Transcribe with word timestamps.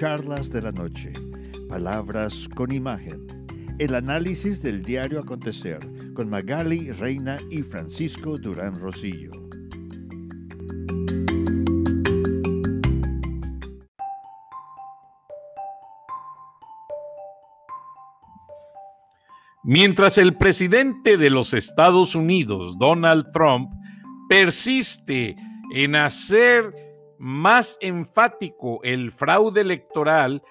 Charlas 0.00 0.48
de 0.48 0.62
la 0.62 0.72
Noche, 0.72 1.12
Palabras 1.68 2.48
con 2.54 2.72
Imagen, 2.72 3.20
el 3.78 3.94
análisis 3.94 4.62
del 4.62 4.82
diario 4.82 5.20
acontecer 5.20 5.78
con 6.14 6.30
Magali 6.30 6.90
Reina 6.92 7.36
y 7.50 7.60
Francisco 7.60 8.38
Durán 8.38 8.80
Rosillo. 8.80 9.30
Mientras 19.64 20.16
el 20.16 20.34
presidente 20.34 21.18
de 21.18 21.28
los 21.28 21.52
Estados 21.52 22.14
Unidos, 22.14 22.78
Donald 22.78 23.30
Trump, 23.34 23.70
persiste 24.30 25.36
en 25.74 25.94
hacer 25.94 26.89
más 27.20 27.76
enfático 27.82 28.80
el 28.82 29.12
fraude 29.12 29.60
electoral, 29.60 30.42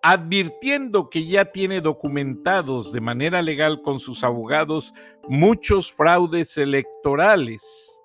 advirtiendo 0.00 1.10
que 1.10 1.26
ya 1.26 1.44
tiene 1.52 1.82
documentados 1.82 2.90
de 2.90 3.02
manera 3.02 3.42
legal 3.42 3.82
con 3.82 4.00
sus 4.00 4.24
abogados 4.24 4.94
muchos 5.28 5.92
fraudes 5.92 6.56
electorales. 6.56 8.00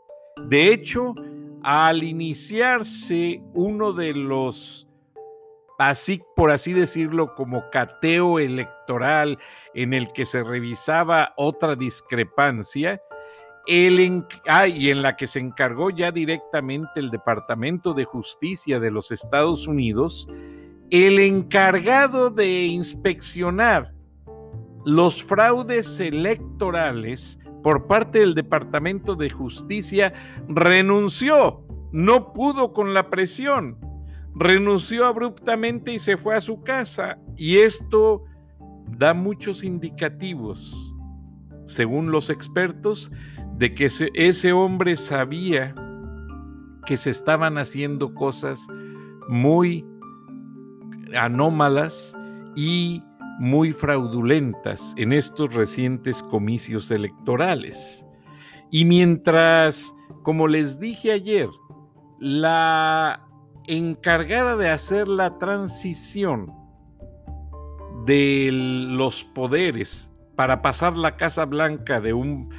De 0.47 0.73
hecho, 0.73 1.15
al 1.63 2.03
iniciarse 2.03 3.41
uno 3.53 3.93
de 3.93 4.13
los, 4.13 4.89
así 5.79 6.21
por 6.35 6.51
así 6.51 6.73
decirlo, 6.73 7.33
como 7.33 7.69
cateo 7.69 8.39
electoral 8.39 9.39
en 9.73 9.93
el 9.93 10.11
que 10.11 10.25
se 10.25 10.43
revisaba 10.43 11.33
otra 11.37 11.77
discrepancia, 11.77 13.01
el 13.67 14.25
ah, 14.47 14.67
y 14.67 14.89
en 14.89 15.01
la 15.01 15.15
que 15.15 15.27
se 15.27 15.39
encargó 15.39 15.89
ya 15.89 16.11
directamente 16.11 16.91
el 16.95 17.11
Departamento 17.11 17.93
de 17.93 18.05
Justicia 18.05 18.79
de 18.79 18.91
los 18.91 19.11
Estados 19.11 19.67
Unidos, 19.67 20.27
el 20.89 21.19
encargado 21.19 22.29
de 22.29 22.65
inspeccionar 22.65 23.93
los 24.85 25.23
fraudes 25.23 25.99
electorales 25.99 27.39
por 27.63 27.87
parte 27.87 28.19
del 28.19 28.33
Departamento 28.33 29.15
de 29.15 29.29
Justicia 29.29 30.13
renunció, 30.47 31.63
no 31.91 32.33
pudo 32.33 32.73
con 32.73 32.93
la 32.93 33.09
presión, 33.09 33.77
renunció 34.35 35.05
abruptamente 35.05 35.93
y 35.93 35.99
se 35.99 36.17
fue 36.17 36.35
a 36.35 36.41
su 36.41 36.63
casa. 36.63 37.19
Y 37.35 37.57
esto 37.57 38.23
da 38.97 39.13
muchos 39.13 39.63
indicativos, 39.63 40.93
según 41.65 42.11
los 42.11 42.29
expertos, 42.29 43.11
de 43.57 43.73
que 43.73 43.85
ese, 43.85 44.53
hombre 44.53 44.97
sabía 44.97 45.75
que 46.85 46.97
se 46.97 47.09
estaban 47.09 47.57
haciendo 47.57 48.13
cosas 48.13 48.67
muy 49.27 49.85
anómalas 51.15 52.17
y 52.55 53.03
muy 53.39 53.71
fraudulentas 53.71 54.93
en 54.97 55.13
estos 55.13 55.53
recientes 55.53 56.23
comicios 56.23 56.91
electorales. 56.91 58.05
Y 58.71 58.85
mientras, 58.85 59.93
como 60.23 60.47
les 60.47 60.79
dije 60.79 61.11
ayer, 61.11 61.49
la 62.19 63.27
encargada 63.67 64.55
de 64.57 64.69
hacer 64.69 65.07
la 65.07 65.37
transición 65.37 66.51
de 68.05 68.49
los 68.51 69.23
poderes 69.23 70.11
para 70.35 70.61
pasar 70.61 70.97
la 70.97 71.17
Casa 71.17 71.45
Blanca 71.45 72.01
de 72.01 72.13
un 72.13 72.49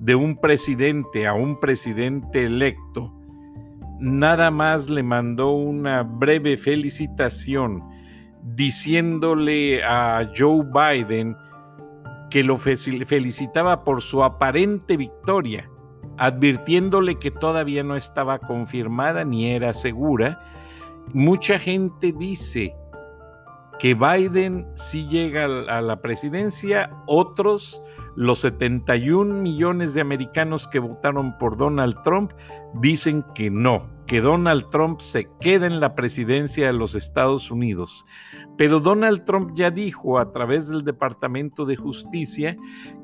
de 0.00 0.14
un 0.14 0.34
presidente 0.36 1.26
a 1.26 1.34
un 1.34 1.60
presidente 1.60 2.44
electo, 2.44 3.12
nada 4.00 4.50
más 4.50 4.88
le 4.88 5.02
mandó 5.02 5.52
una 5.52 6.02
breve 6.02 6.56
felicitación 6.56 7.82
diciéndole 8.42 9.84
a 9.84 10.22
Joe 10.34 10.64
Biden 10.64 11.36
que 12.30 12.42
lo 12.42 12.56
felicitaba 12.56 13.84
por 13.84 14.00
su 14.00 14.24
aparente 14.24 14.96
victoria, 14.96 15.68
advirtiéndole 16.16 17.18
que 17.18 17.30
todavía 17.30 17.82
no 17.82 17.94
estaba 17.94 18.38
confirmada 18.38 19.24
ni 19.26 19.50
era 19.50 19.74
segura. 19.74 20.40
Mucha 21.12 21.58
gente 21.58 22.14
dice 22.16 22.74
que 23.78 23.94
Biden 23.94 24.66
sí 24.76 25.06
llega 25.08 25.44
a 25.44 25.82
la 25.82 26.00
presidencia, 26.00 26.90
otros 27.06 27.82
los 28.16 28.40
71 28.40 29.42
millones 29.42 29.94
de 29.94 30.00
americanos 30.00 30.68
que 30.68 30.78
votaron 30.78 31.36
por 31.38 31.56
Donald 31.56 31.96
Trump 32.02 32.32
dicen 32.74 33.24
que 33.34 33.50
no, 33.50 33.88
que 34.06 34.20
Donald 34.20 34.68
Trump 34.70 35.00
se 35.00 35.28
queda 35.40 35.66
en 35.66 35.80
la 35.80 35.94
presidencia 35.94 36.66
de 36.66 36.72
los 36.72 36.94
Estados 36.94 37.50
Unidos. 37.50 38.04
Pero 38.56 38.80
Donald 38.80 39.24
Trump 39.24 39.52
ya 39.54 39.70
dijo 39.70 40.18
a 40.18 40.32
través 40.32 40.68
del 40.68 40.84
Departamento 40.84 41.64
de 41.64 41.76
Justicia 41.76 42.56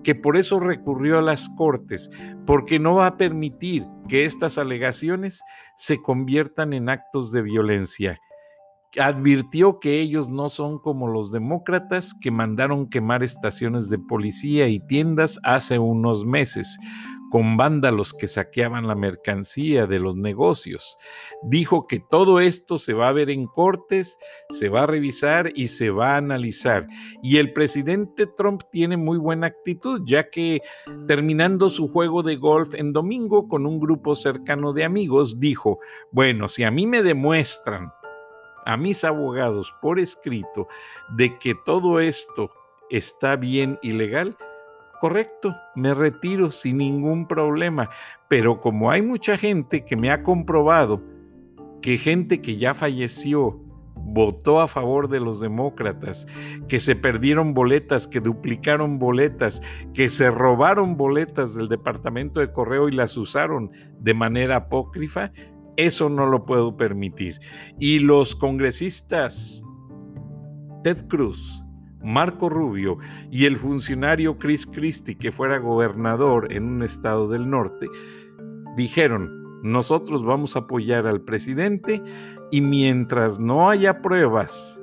que 0.05 0.15
por 0.15 0.37
eso 0.37 0.61
recurrió 0.61 1.19
a 1.19 1.23
las 1.23 1.49
Cortes, 1.51 2.11
porque 2.45 2.79
no 2.79 2.97
va 2.97 3.07
a 3.07 3.17
permitir 3.17 3.87
que 4.09 4.25
estas 4.25 4.59
alegaciones 4.59 5.43
se 5.77 6.03
conviertan 6.03 6.73
en 6.73 6.89
actos 6.89 7.33
de 7.33 7.43
violencia 7.43 8.21
advirtió 8.99 9.79
que 9.81 10.01
ellos 10.01 10.29
no 10.29 10.49
son 10.49 10.79
como 10.79 11.09
los 11.09 11.33
demócratas 11.33 12.15
que 12.15 12.31
mandaron 12.31 12.89
quemar 12.89 13.23
estaciones 13.23 13.89
de 13.89 13.99
policía 13.99 14.69
y 14.69 14.81
tiendas 14.81 15.39
hace 15.43 15.79
unos 15.79 16.25
meses 16.25 16.79
con 17.31 17.57
vándalos 17.57 18.13
que 18.13 18.29
saqueaban 18.29 18.87
la 18.87 18.95
mercancía 18.95 19.87
de 19.87 19.99
los 19.99 20.17
negocios. 20.17 20.97
Dijo 21.43 21.87
que 21.87 22.01
todo 22.01 22.41
esto 22.41 22.79
se 22.79 22.93
va 22.93 23.09
a 23.09 23.13
ver 23.13 23.31
en 23.31 23.47
cortes, 23.47 24.19
se 24.51 24.69
va 24.69 24.85
a 24.85 24.87
revisar 24.87 25.53
y 25.55 25.69
se 25.69 25.91
va 25.91 26.15
a 26.15 26.19
analizar. 26.19 26.87
Y 27.23 27.39
el 27.39 27.53
presidente 27.53 28.27
Trump 28.27 28.63
tiene 28.71 28.97
muy 28.97 29.19
buena 29.19 29.49
actitud, 29.49 30.03
ya 30.07 30.31
que 30.31 30.61
terminando 31.07 31.69
su 31.69 31.89
juego 31.89 32.23
de 32.23 32.37
golf 32.37 32.75
en 32.75 32.93
domingo 32.93 33.49
con 33.49 33.67
un 33.67 33.81
grupo 33.81 34.15
cercano 34.15 34.73
de 34.73 34.85
amigos, 34.85 35.41
dijo, 35.41 35.79
bueno, 36.13 36.49
si 36.49 36.65
a 36.65 36.71
mí 36.71 36.87
me 36.87 37.03
demuestran 37.03 37.91
a 38.67 38.77
mis 38.77 39.05
abogados 39.05 39.75
por 39.81 39.99
escrito 39.99 40.69
de 41.11 41.39
que 41.39 41.55
todo 41.65 42.01
esto 42.01 42.51
está 42.91 43.37
bien 43.37 43.79
y 43.81 43.93
legal, 43.93 44.37
correcto, 45.01 45.55
me 45.75 45.95
retiro 45.95 46.51
sin 46.51 46.79
ningún 46.79 47.27
problema. 47.27 47.89
Pero 48.29 48.61
como 48.61 48.91
hay 48.91 49.03
mucha 49.03 49.39
gente 49.39 49.85
que 49.85 49.97
me 49.97 50.11
ha 50.11 50.23
comprobado 50.23 51.01
que 51.81 51.99
gente 51.99 52.41
que 52.41 52.57
ya 52.57 52.75
falleció 52.75 53.61
votó 53.95 54.61
a 54.61 54.69
favor 54.69 55.09
de 55.09 55.21
los 55.21 55.41
demócratas, 55.41 56.27
que 56.69 56.81
se 56.81 56.95
perdieron 56.95 57.55
boletas, 57.55 58.07
que 58.07 58.21
duplicaron 58.21 58.99
boletas, 58.99 59.61
que 59.95 60.09
se 60.09 60.31
robaron 60.31 60.97
boletas 60.97 61.55
del 61.55 61.69
departamento 61.69 62.41
de 62.41 62.53
correo 62.53 62.89
y 62.89 62.93
las 62.93 63.17
usaron 63.17 63.71
de 63.99 64.15
manera 64.15 64.57
apócrifa, 64.57 65.33
eso 65.77 66.09
no 66.09 66.27
lo 66.27 66.45
puedo 66.45 66.77
permitir. 66.77 67.39
Y 67.79 67.99
los 67.99 68.35
congresistas 68.35 69.63
Ted 70.83 71.07
Cruz, 71.09 71.65
Marco 72.03 72.49
Rubio 72.49 72.99
y 73.31 73.47
el 73.47 73.57
funcionario 73.57 74.39
Chris 74.39 74.67
Christie, 74.67 75.17
que 75.17 75.33
fuera 75.33 75.59
gobernador 75.59 76.53
en 76.53 76.65
un 76.65 76.83
estado 76.83 77.29
del 77.29 77.51
norte, 77.51 77.87
dijeron, 78.77 79.61
nosotros 79.63 80.25
vamos 80.25 80.55
a 80.55 80.61
apoyar 80.61 81.07
al 81.07 81.23
presidente 81.23 82.01
y 82.53 82.61
mientras 82.61 83.41
no 83.41 83.69
haya 83.69 84.01
pruebas, 84.01 84.81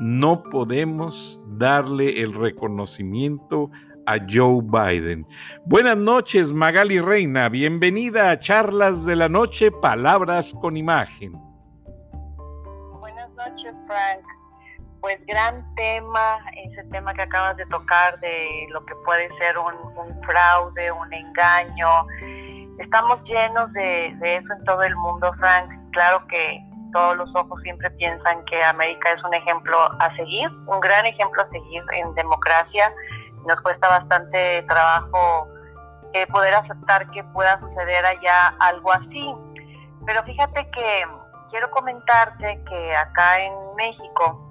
no 0.00 0.42
podemos 0.42 1.40
darle 1.56 2.22
el 2.22 2.34
reconocimiento 2.34 3.70
a 4.06 4.18
Joe 4.28 4.60
Biden. 4.62 5.26
Buenas 5.64 5.96
noches, 5.96 6.52
Magali 6.52 7.00
Reina. 7.00 7.48
Bienvenida 7.48 8.30
a 8.30 8.38
Charlas 8.38 9.04
de 9.04 9.16
la 9.16 9.28
Noche, 9.28 9.70
Palabras 9.70 10.54
con 10.60 10.76
Imagen. 10.76 11.32
Buenas 13.00 13.30
noches, 13.30 13.74
Frank. 13.86 14.20
Pues 15.00 15.18
gran 15.26 15.74
tema, 15.74 16.38
ese 16.64 16.84
tema 16.90 17.12
que 17.14 17.22
acabas 17.22 17.56
de 17.56 17.66
tocar 17.66 18.18
de 18.20 18.66
lo 18.70 18.84
que 18.86 18.94
puede 19.04 19.28
ser 19.38 19.56
un, 19.58 20.22
fraude, 20.22 20.92
un 20.92 21.12
engaño. 21.12 21.88
Estamos 22.78 23.22
llenos 23.24 23.72
de, 23.72 24.14
de 24.20 24.36
eso 24.36 24.52
en 24.56 24.64
todo 24.64 24.82
el 24.82 24.94
mundo, 24.96 25.32
Frank. 25.38 25.70
Claro 25.92 26.24
que 26.28 26.60
todos 26.92 27.16
los 27.16 27.34
ojos 27.34 27.60
siempre 27.62 27.90
piensan 27.92 28.44
que 28.44 28.62
América 28.62 29.12
es 29.12 29.24
un 29.24 29.34
ejemplo 29.34 29.76
a 29.98 30.14
seguir, 30.16 30.48
un 30.66 30.80
gran 30.80 31.04
ejemplo 31.06 31.42
a 31.42 31.48
seguir 31.50 31.82
en 31.94 32.14
democracia 32.14 32.92
nos 33.46 33.60
cuesta 33.60 33.88
bastante 33.88 34.62
trabajo 34.68 35.48
eh, 36.14 36.26
poder 36.26 36.54
aceptar 36.54 37.10
que 37.10 37.24
pueda 37.24 37.58
suceder 37.60 38.04
allá 38.04 38.54
algo 38.60 38.92
así. 38.92 39.34
Pero 40.04 40.22
fíjate 40.24 40.68
que 40.70 41.06
quiero 41.50 41.70
comentarte 41.70 42.60
que 42.68 42.96
acá 42.96 43.40
en 43.40 43.52
México, 43.76 44.50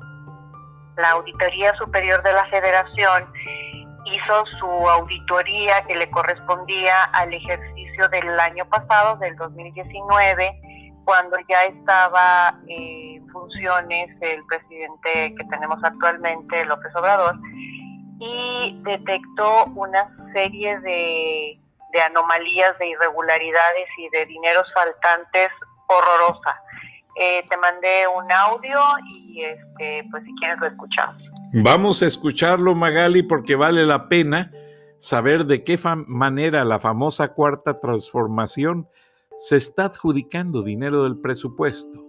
la 0.98 1.12
Auditoría 1.12 1.74
Superior 1.76 2.24
de 2.24 2.34
la 2.34 2.46
Federación 2.46 3.32
hizo 4.06 4.46
su 4.58 4.66
auditoría 4.90 5.82
que 5.84 5.96
le 5.96 6.10
correspondía 6.10 7.04
al 7.14 7.34
ejercicio 7.34 8.10
del 8.10 8.40
año 8.40 8.66
pasado, 8.66 9.18
del 9.18 9.36
2019, 9.36 10.62
cuando 11.06 11.38
ya 11.48 11.66
estaba 11.66 12.56
en 12.68 13.28
funciones 13.30 14.10
el 14.22 14.44
presidente 14.46 15.36
que 15.36 15.44
tenemos 15.50 15.78
actualmente, 15.84 16.66
López 16.66 16.96
Obrador, 16.96 17.36
y 18.22 18.78
detectó 18.84 19.66
una 19.76 20.16
serie 20.32 20.80
de, 20.82 21.60
anomalías, 22.06 22.78
de 22.78 22.90
irregularidades 22.90 23.88
y 23.98 24.10
de 24.10 24.28
dineros 24.28 24.72
faltantes 24.76 25.50
horrorosa. 25.88 26.62
Eh, 27.20 27.44
te 27.50 27.58
mandé 27.58 28.08
un 28.16 28.32
audio 28.32 28.80
y 29.10 29.44
este, 29.44 30.08
pues 30.12 30.24
si 30.24 30.34
quieres 30.36 30.60
lo 30.60 30.68
escuchamos. 30.68 31.18
Vamos 31.54 32.04
a 32.04 32.06
escucharlo, 32.06 32.76
Magali, 32.76 33.24
porque 33.24 33.56
vale 33.56 33.86
la 33.86 34.08
pena 34.08 34.52
saber 35.00 35.46
de 35.46 35.64
qué 35.64 35.80
manera 36.06 36.64
la 36.64 36.78
famosa 36.78 37.34
cuarta 37.34 37.80
transformación 37.80 38.88
se 39.40 39.58
está 39.58 39.86
adjudicando 39.86 40.62
dinero 40.62 41.04
del 41.04 41.20
presupuesto. 41.20 42.01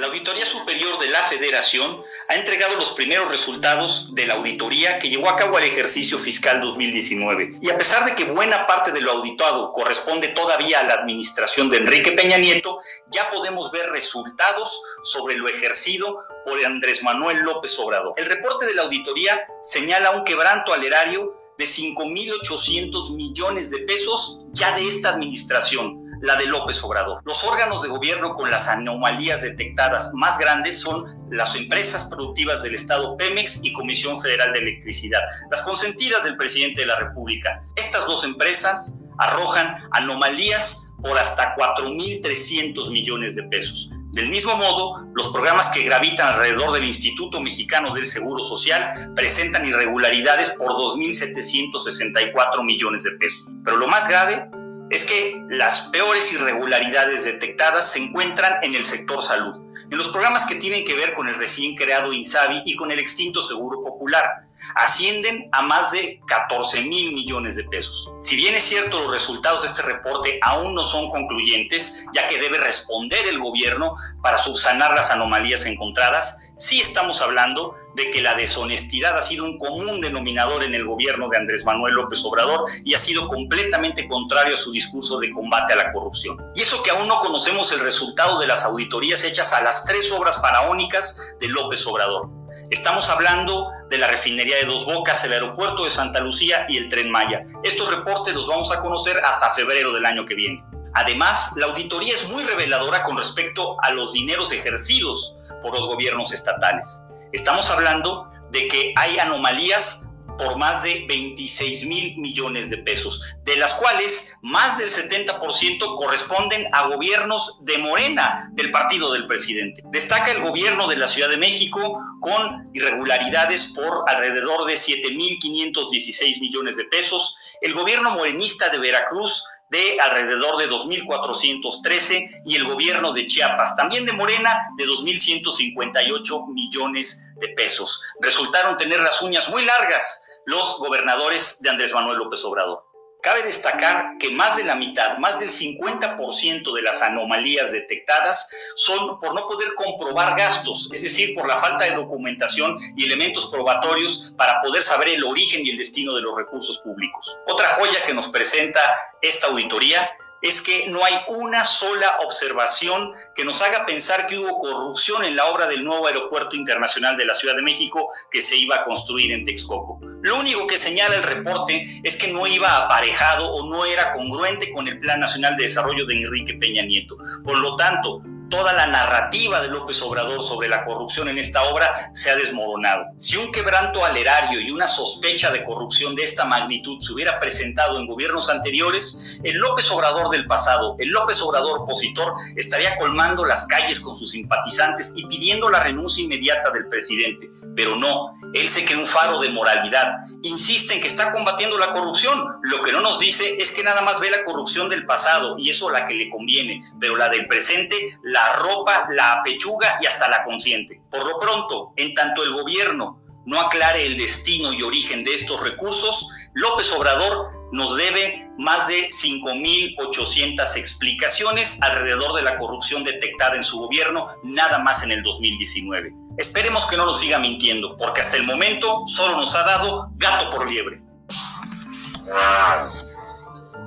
La 0.00 0.06
Auditoría 0.06 0.46
Superior 0.46 0.98
de 0.98 1.10
la 1.10 1.22
Federación 1.24 2.02
ha 2.28 2.34
entregado 2.34 2.74
los 2.76 2.92
primeros 2.92 3.28
resultados 3.28 4.14
de 4.14 4.24
la 4.24 4.32
auditoría 4.32 4.98
que 4.98 5.10
llevó 5.10 5.28
a 5.28 5.36
cabo 5.36 5.58
el 5.58 5.64
ejercicio 5.64 6.18
fiscal 6.18 6.58
2019. 6.62 7.58
Y 7.60 7.68
a 7.68 7.76
pesar 7.76 8.06
de 8.06 8.14
que 8.14 8.24
buena 8.24 8.66
parte 8.66 8.92
de 8.92 9.02
lo 9.02 9.12
auditado 9.12 9.74
corresponde 9.74 10.28
todavía 10.28 10.80
a 10.80 10.84
la 10.84 10.94
administración 10.94 11.68
de 11.68 11.76
Enrique 11.76 12.12
Peña 12.12 12.38
Nieto, 12.38 12.78
ya 13.10 13.28
podemos 13.28 13.70
ver 13.72 13.90
resultados 13.90 14.80
sobre 15.02 15.36
lo 15.36 15.48
ejercido 15.48 16.24
por 16.46 16.64
Andrés 16.64 17.02
Manuel 17.02 17.40
López 17.40 17.78
Obrador. 17.78 18.14
El 18.16 18.24
reporte 18.24 18.64
de 18.64 18.74
la 18.76 18.84
auditoría 18.84 19.38
señala 19.62 20.12
un 20.12 20.24
quebranto 20.24 20.72
al 20.72 20.82
erario 20.82 21.36
de 21.58 21.66
5.800 21.66 23.14
millones 23.14 23.70
de 23.70 23.80
pesos 23.80 24.38
ya 24.50 24.72
de 24.72 24.88
esta 24.88 25.10
administración, 25.10 25.99
la 26.20 26.36
de 26.36 26.46
López 26.46 26.82
Obrador. 26.84 27.22
Los 27.24 27.44
órganos 27.44 27.82
de 27.82 27.88
gobierno 27.88 28.34
con 28.34 28.50
las 28.50 28.68
anomalías 28.68 29.42
detectadas 29.42 30.10
más 30.14 30.38
grandes 30.38 30.80
son 30.80 31.04
las 31.30 31.54
empresas 31.54 32.04
productivas 32.04 32.62
del 32.62 32.74
Estado 32.74 33.16
Pemex 33.16 33.60
y 33.62 33.72
Comisión 33.72 34.20
Federal 34.20 34.52
de 34.52 34.60
Electricidad, 34.60 35.20
las 35.50 35.62
consentidas 35.62 36.24
del 36.24 36.36
presidente 36.36 36.82
de 36.82 36.86
la 36.86 36.98
República. 36.98 37.60
Estas 37.76 38.06
dos 38.06 38.24
empresas 38.24 38.94
arrojan 39.18 39.76
anomalías 39.92 40.90
por 41.02 41.18
hasta 41.18 41.54
4.300 41.56 42.90
millones 42.90 43.36
de 43.36 43.44
pesos. 43.44 43.90
Del 44.12 44.28
mismo 44.28 44.56
modo, 44.56 45.06
los 45.14 45.28
programas 45.28 45.68
que 45.68 45.84
gravitan 45.84 46.34
alrededor 46.34 46.72
del 46.72 46.84
Instituto 46.84 47.40
Mexicano 47.40 47.94
del 47.94 48.06
Seguro 48.06 48.42
Social 48.42 49.12
presentan 49.14 49.64
irregularidades 49.64 50.50
por 50.50 50.72
2.764 50.72 52.64
millones 52.64 53.04
de 53.04 53.12
pesos. 53.12 53.46
Pero 53.64 53.76
lo 53.76 53.86
más 53.86 54.08
grave 54.08 54.50
es 54.90 55.04
que 55.04 55.40
las 55.48 55.82
peores 55.92 56.32
irregularidades 56.32 57.24
detectadas 57.24 57.92
se 57.92 58.00
encuentran 58.00 58.62
en 58.62 58.74
el 58.74 58.84
sector 58.84 59.22
salud, 59.22 59.54
en 59.90 59.96
los 59.96 60.08
programas 60.08 60.44
que 60.44 60.56
tienen 60.56 60.84
que 60.84 60.94
ver 60.94 61.14
con 61.14 61.28
el 61.28 61.34
recién 61.36 61.76
creado 61.76 62.12
INSABI 62.12 62.62
y 62.64 62.76
con 62.76 62.90
el 62.90 62.98
extinto 62.98 63.40
Seguro 63.40 63.82
Popular 63.82 64.46
ascienden 64.74 65.48
a 65.52 65.62
más 65.62 65.92
de 65.92 66.20
14 66.26 66.82
mil 66.82 67.12
millones 67.12 67.56
de 67.56 67.64
pesos. 67.64 68.12
Si 68.20 68.36
bien 68.36 68.54
es 68.54 68.64
cierto, 68.64 69.00
los 69.00 69.10
resultados 69.10 69.62
de 69.62 69.68
este 69.68 69.82
reporte 69.82 70.38
aún 70.42 70.74
no 70.74 70.84
son 70.84 71.10
concluyentes, 71.10 72.04
ya 72.12 72.26
que 72.26 72.38
debe 72.38 72.58
responder 72.58 73.20
el 73.28 73.38
gobierno 73.38 73.96
para 74.22 74.38
subsanar 74.38 74.94
las 74.94 75.10
anomalías 75.10 75.64
encontradas, 75.64 76.38
sí 76.56 76.80
estamos 76.80 77.22
hablando 77.22 77.76
de 77.94 78.10
que 78.10 78.20
la 78.20 78.34
deshonestidad 78.34 79.16
ha 79.16 79.22
sido 79.22 79.44
un 79.44 79.58
común 79.58 80.00
denominador 80.00 80.62
en 80.62 80.74
el 80.74 80.84
gobierno 80.84 81.28
de 81.28 81.36
Andrés 81.36 81.64
Manuel 81.64 81.94
López 81.94 82.24
Obrador 82.24 82.64
y 82.84 82.94
ha 82.94 82.98
sido 82.98 83.28
completamente 83.28 84.08
contrario 84.08 84.54
a 84.54 84.58
su 84.58 84.72
discurso 84.72 85.18
de 85.18 85.30
combate 85.30 85.72
a 85.72 85.76
la 85.76 85.92
corrupción. 85.92 86.36
Y 86.54 86.62
eso 86.62 86.82
que 86.82 86.90
aún 86.90 87.08
no 87.08 87.20
conocemos 87.20 87.72
el 87.72 87.80
resultado 87.80 88.38
de 88.38 88.46
las 88.46 88.64
auditorías 88.64 89.24
hechas 89.24 89.52
a 89.52 89.62
las 89.62 89.84
tres 89.84 90.10
obras 90.12 90.40
faraónicas 90.40 91.34
de 91.40 91.48
López 91.48 91.86
Obrador. 91.86 92.28
Estamos 92.70 93.08
hablando 93.08 93.68
de 93.90 93.98
la 93.98 94.06
refinería 94.06 94.56
de 94.56 94.64
Dos 94.64 94.86
Bocas, 94.86 95.24
el 95.24 95.32
aeropuerto 95.32 95.84
de 95.84 95.90
Santa 95.90 96.20
Lucía 96.20 96.66
y 96.68 96.76
el 96.76 96.88
tren 96.88 97.10
Maya. 97.10 97.42
Estos 97.64 97.90
reportes 97.90 98.32
los 98.32 98.46
vamos 98.46 98.70
a 98.70 98.80
conocer 98.80 99.18
hasta 99.24 99.50
febrero 99.50 99.92
del 99.92 100.06
año 100.06 100.24
que 100.24 100.36
viene. 100.36 100.64
Además, 100.94 101.50
la 101.56 101.66
auditoría 101.66 102.12
es 102.12 102.28
muy 102.28 102.44
reveladora 102.44 103.02
con 103.02 103.16
respecto 103.16 103.76
a 103.82 103.90
los 103.90 104.12
dineros 104.12 104.52
ejercidos 104.52 105.36
por 105.62 105.74
los 105.74 105.86
gobiernos 105.86 106.32
estatales. 106.32 107.02
Estamos 107.32 107.70
hablando 107.70 108.28
de 108.50 108.66
que 108.66 108.92
hay 108.96 109.18
anomalías 109.18 110.10
por 110.40 110.56
más 110.56 110.82
de 110.82 111.04
26 111.06 111.84
mil 111.84 112.16
millones 112.16 112.70
de 112.70 112.78
pesos, 112.78 113.20
de 113.44 113.56
las 113.56 113.74
cuales 113.74 114.34
más 114.42 114.78
del 114.78 114.88
70% 114.88 115.96
corresponden 115.96 116.66
a 116.72 116.88
gobiernos 116.88 117.58
de 117.60 117.76
Morena, 117.78 118.50
del 118.54 118.70
partido 118.70 119.12
del 119.12 119.26
presidente. 119.26 119.82
Destaca 119.92 120.32
el 120.32 120.40
gobierno 120.40 120.88
de 120.88 120.96
la 120.96 121.08
Ciudad 121.08 121.28
de 121.28 121.36
México 121.36 122.00
con 122.20 122.70
irregularidades 122.72 123.74
por 123.76 124.08
alrededor 124.08 124.66
de 124.66 124.74
7.516 124.74 126.40
millones 126.40 126.76
de 126.76 126.84
pesos, 126.84 127.36
el 127.60 127.74
gobierno 127.74 128.12
morenista 128.12 128.70
de 128.70 128.78
Veracruz 128.78 129.44
de 129.70 130.00
alrededor 130.00 130.58
de 130.58 130.68
2.413 130.68 132.42
y 132.44 132.56
el 132.56 132.64
gobierno 132.64 133.12
de 133.12 133.26
Chiapas, 133.26 133.76
también 133.76 134.04
de 134.04 134.12
Morena, 134.12 134.50
de 134.76 134.84
2.158 134.84 136.52
millones 136.52 137.32
de 137.36 137.48
pesos. 137.48 138.02
Resultaron 138.20 138.76
tener 138.76 139.00
las 139.00 139.22
uñas 139.22 139.48
muy 139.48 139.64
largas 139.64 140.22
los 140.46 140.78
gobernadores 140.78 141.58
de 141.60 141.70
Andrés 141.70 141.94
Manuel 141.94 142.18
López 142.18 142.44
Obrador. 142.44 142.89
Cabe 143.22 143.42
destacar 143.42 144.16
que 144.18 144.30
más 144.30 144.56
de 144.56 144.64
la 144.64 144.74
mitad, 144.74 145.18
más 145.18 145.38
del 145.40 145.50
50% 145.50 146.74
de 146.74 146.82
las 146.82 147.02
anomalías 147.02 147.70
detectadas 147.72 148.48
son 148.76 149.18
por 149.18 149.34
no 149.34 149.46
poder 149.46 149.74
comprobar 149.74 150.36
gastos, 150.38 150.88
es 150.92 151.02
decir, 151.02 151.34
por 151.34 151.46
la 151.46 151.56
falta 151.56 151.84
de 151.84 151.92
documentación 151.92 152.78
y 152.96 153.04
elementos 153.04 153.46
probatorios 153.46 154.32
para 154.36 154.60
poder 154.62 154.82
saber 154.82 155.08
el 155.08 155.24
origen 155.24 155.64
y 155.64 155.70
el 155.70 155.78
destino 155.78 156.14
de 156.14 156.22
los 156.22 156.36
recursos 156.36 156.78
públicos. 156.78 157.38
Otra 157.46 157.68
joya 157.70 158.02
que 158.04 158.14
nos 158.14 158.28
presenta 158.28 158.80
esta 159.20 159.48
auditoría 159.48 160.10
es 160.42 160.60
que 160.60 160.88
no 160.88 161.04
hay 161.04 161.14
una 161.28 161.64
sola 161.64 162.16
observación 162.24 163.12
que 163.34 163.44
nos 163.44 163.60
haga 163.62 163.86
pensar 163.86 164.26
que 164.26 164.38
hubo 164.38 164.58
corrupción 164.58 165.24
en 165.24 165.36
la 165.36 165.46
obra 165.46 165.66
del 165.66 165.84
nuevo 165.84 166.06
aeropuerto 166.06 166.56
internacional 166.56 167.16
de 167.16 167.26
la 167.26 167.34
Ciudad 167.34 167.56
de 167.56 167.62
México 167.62 168.10
que 168.30 168.40
se 168.40 168.56
iba 168.56 168.76
a 168.76 168.84
construir 168.84 169.32
en 169.32 169.44
Texcoco. 169.44 170.00
Lo 170.22 170.38
único 170.38 170.66
que 170.66 170.78
señala 170.78 171.16
el 171.16 171.22
reporte 171.22 172.00
es 172.02 172.16
que 172.16 172.28
no 172.28 172.46
iba 172.46 172.76
aparejado 172.76 173.52
o 173.54 173.68
no 173.68 173.84
era 173.84 174.12
congruente 174.12 174.72
con 174.72 174.88
el 174.88 174.98
Plan 174.98 175.20
Nacional 175.20 175.56
de 175.56 175.64
Desarrollo 175.64 176.06
de 176.06 176.14
Enrique 176.14 176.54
Peña 176.54 176.82
Nieto. 176.82 177.16
Por 177.44 177.58
lo 177.58 177.76
tanto, 177.76 178.22
toda 178.50 178.72
la 178.72 178.86
narrativa 178.86 179.62
de 179.62 179.68
López 179.68 180.02
Obrador 180.02 180.42
sobre 180.42 180.68
la 180.68 180.84
corrupción 180.84 181.28
en 181.28 181.38
esta 181.38 181.62
obra 181.70 182.10
se 182.12 182.30
ha 182.30 182.36
desmoronado. 182.36 183.04
Si 183.16 183.36
un 183.36 183.50
quebranto 183.52 184.04
al 184.04 184.16
erario 184.16 184.60
y 184.60 184.70
una 184.70 184.86
sospecha 184.86 185.50
de 185.50 185.64
corrupción 185.64 186.14
de 186.14 186.24
esta 186.24 186.44
magnitud 186.44 186.98
se 187.00 187.12
hubiera 187.12 187.38
presentado 187.38 187.98
en 187.98 188.06
gobiernos 188.06 188.50
anteriores, 188.50 189.40
el 189.44 189.56
López 189.56 189.90
Obrador 189.90 190.30
del 190.30 190.46
pasado, 190.46 190.96
el 190.98 191.10
López 191.10 191.40
Obrador 191.40 191.80
opositor, 191.80 192.34
estaría 192.56 192.98
colmando 192.98 193.44
las 193.44 193.66
calles 193.66 194.00
con 194.00 194.16
sus 194.16 194.32
simpatizantes 194.32 195.12
y 195.16 195.26
pidiendo 195.26 195.70
la 195.70 195.82
renuncia 195.82 196.24
inmediata 196.24 196.70
del 196.72 196.88
presidente. 196.88 197.50
Pero 197.76 197.96
no, 197.96 198.32
él 198.54 198.68
se 198.68 198.84
cree 198.84 198.98
un 198.98 199.06
faro 199.06 199.40
de 199.40 199.50
moralidad. 199.50 200.18
Insiste 200.42 200.94
en 200.94 201.00
que 201.00 201.06
está 201.06 201.32
combatiendo 201.32 201.78
la 201.78 201.92
corrupción. 201.92 202.44
Lo 202.62 202.82
que 202.82 202.92
no 202.92 203.00
nos 203.00 203.18
dice 203.18 203.56
es 203.58 203.70
que 203.70 203.82
nada 203.82 204.00
más 204.02 204.20
ve 204.20 204.30
la 204.30 204.44
corrupción 204.44 204.88
del 204.88 205.06
pasado 205.06 205.56
y 205.58 205.70
eso 205.70 205.90
la 205.90 206.06
que 206.06 206.14
le 206.14 206.30
conviene, 206.30 206.80
pero 206.98 207.16
la 207.16 207.28
del 207.28 207.46
presente 207.46 207.96
la 208.22 208.54
ropa, 208.54 209.06
la 209.10 209.34
apechuga 209.34 209.96
y 210.00 210.06
hasta 210.06 210.28
la 210.28 210.42
consiente. 210.44 211.00
Por 211.10 211.26
lo 211.26 211.38
pronto, 211.38 211.92
en 211.96 212.14
tanto 212.14 212.42
el 212.44 212.52
gobierno 212.52 213.20
no 213.46 213.60
aclare 213.60 214.06
el 214.06 214.16
destino 214.16 214.72
y 214.72 214.82
origen 214.82 215.24
de 215.24 215.34
estos 215.34 215.60
recursos, 215.62 216.28
López 216.54 216.92
Obrador 216.92 217.48
nos 217.72 217.96
debe 217.96 218.48
más 218.58 218.88
de 218.88 219.08
5.800 219.08 220.76
explicaciones 220.76 221.78
alrededor 221.80 222.34
de 222.36 222.42
la 222.42 222.58
corrupción 222.58 223.04
detectada 223.04 223.56
en 223.56 223.64
su 223.64 223.78
gobierno, 223.78 224.28
nada 224.42 224.78
más 224.78 225.02
en 225.02 225.12
el 225.12 225.22
2019. 225.22 226.19
Esperemos 226.36 226.86
que 226.86 226.96
no 226.96 227.06
nos 227.06 227.18
siga 227.18 227.38
mintiendo, 227.38 227.96
porque 227.96 228.20
hasta 228.20 228.36
el 228.36 228.44
momento 228.44 229.02
solo 229.06 229.36
nos 229.36 229.54
ha 229.54 229.64
dado 229.64 230.10
gato 230.16 230.50
por 230.50 230.70
liebre. 230.70 231.02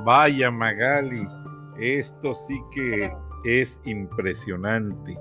Vaya 0.06 0.52
Magali, 0.52 1.26
esto 1.80 2.36
sí 2.36 2.60
que 2.74 3.12
es 3.46 3.82
impresionante. 3.86 5.18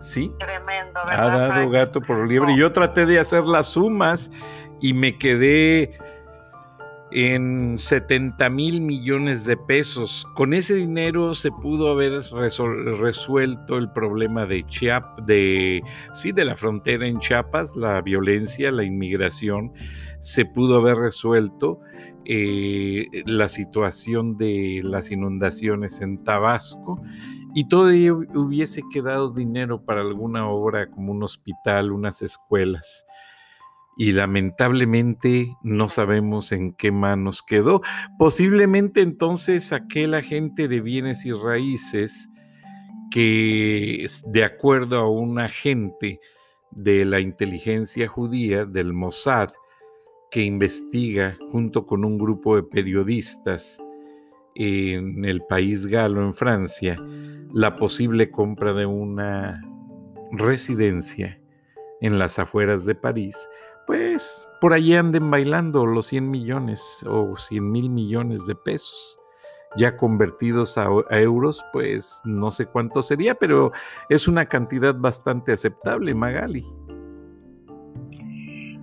Sí. 0.00 0.32
Tremendo, 0.38 1.00
Ha 1.06 1.26
dado 1.26 1.70
gato 1.70 2.00
por 2.00 2.26
liebre. 2.26 2.56
Yo 2.56 2.72
traté 2.72 3.06
de 3.06 3.20
hacer 3.20 3.44
las 3.44 3.68
sumas 3.68 4.30
y 4.80 4.92
me 4.94 5.16
quedé 5.16 5.96
en 7.14 7.78
70 7.78 8.48
mil 8.50 8.80
millones 8.80 9.44
de 9.44 9.56
pesos. 9.56 10.26
Con 10.34 10.54
ese 10.54 10.76
dinero 10.76 11.34
se 11.34 11.50
pudo 11.50 11.90
haber 11.90 12.22
resuelto 12.98 13.76
el 13.76 13.90
problema 13.92 14.46
de 14.46 14.62
Chiapas, 14.62 15.24
sí, 16.14 16.32
de 16.32 16.44
la 16.44 16.56
frontera 16.56 17.06
en 17.06 17.18
Chiapas, 17.18 17.76
la 17.76 18.00
violencia, 18.00 18.72
la 18.72 18.84
inmigración, 18.84 19.72
se 20.18 20.44
pudo 20.44 20.76
haber 20.78 20.96
resuelto 20.96 21.80
eh, 22.24 23.06
la 23.26 23.48
situación 23.48 24.36
de 24.36 24.80
las 24.84 25.10
inundaciones 25.10 26.00
en 26.00 26.22
Tabasco 26.22 27.02
y 27.54 27.68
todavía 27.68 28.14
hubiese 28.14 28.80
quedado 28.92 29.30
dinero 29.30 29.84
para 29.84 30.00
alguna 30.00 30.48
obra 30.48 30.88
como 30.88 31.12
un 31.12 31.22
hospital, 31.22 31.92
unas 31.92 32.22
escuelas. 32.22 33.04
Y 33.96 34.12
lamentablemente 34.12 35.54
no 35.62 35.88
sabemos 35.88 36.52
en 36.52 36.72
qué 36.72 36.90
manos 36.90 37.42
quedó. 37.42 37.82
Posiblemente 38.18 39.00
entonces 39.00 39.72
aquel 39.72 40.14
agente 40.14 40.68
de 40.68 40.80
bienes 40.80 41.26
y 41.26 41.32
raíces 41.32 42.28
que 43.10 44.08
de 44.26 44.44
acuerdo 44.44 44.98
a 44.98 45.10
un 45.10 45.38
agente 45.38 46.18
de 46.70 47.04
la 47.04 47.20
inteligencia 47.20 48.08
judía, 48.08 48.64
del 48.64 48.94
Mossad, 48.94 49.50
que 50.30 50.42
investiga 50.42 51.36
junto 51.50 51.84
con 51.84 52.06
un 52.06 52.16
grupo 52.16 52.56
de 52.56 52.62
periodistas 52.62 53.78
en 54.54 55.24
el 55.26 55.42
país 55.42 55.86
galo, 55.86 56.22
en 56.22 56.32
Francia, 56.32 56.96
la 57.52 57.76
posible 57.76 58.30
compra 58.30 58.72
de 58.72 58.86
una 58.86 59.60
residencia 60.32 61.38
en 62.00 62.18
las 62.18 62.38
afueras 62.38 62.86
de 62.86 62.94
París, 62.94 63.36
pues 63.86 64.48
por 64.60 64.72
allí 64.72 64.94
anden 64.94 65.30
bailando 65.30 65.86
los 65.86 66.06
100 66.06 66.30
millones 66.30 67.04
o 67.08 67.36
100 67.36 67.70
mil 67.70 67.90
millones 67.90 68.46
de 68.46 68.54
pesos. 68.54 69.18
Ya 69.76 69.96
convertidos 69.96 70.76
a, 70.76 70.86
euros, 71.10 71.64
pues 71.72 72.20
no 72.24 72.50
sé 72.50 72.66
cuánto 72.66 73.02
sería, 73.02 73.34
pero 73.34 73.72
es 74.10 74.28
una 74.28 74.44
cantidad 74.44 74.94
bastante 74.94 75.52
aceptable, 75.52 76.14
Magali. 76.14 76.60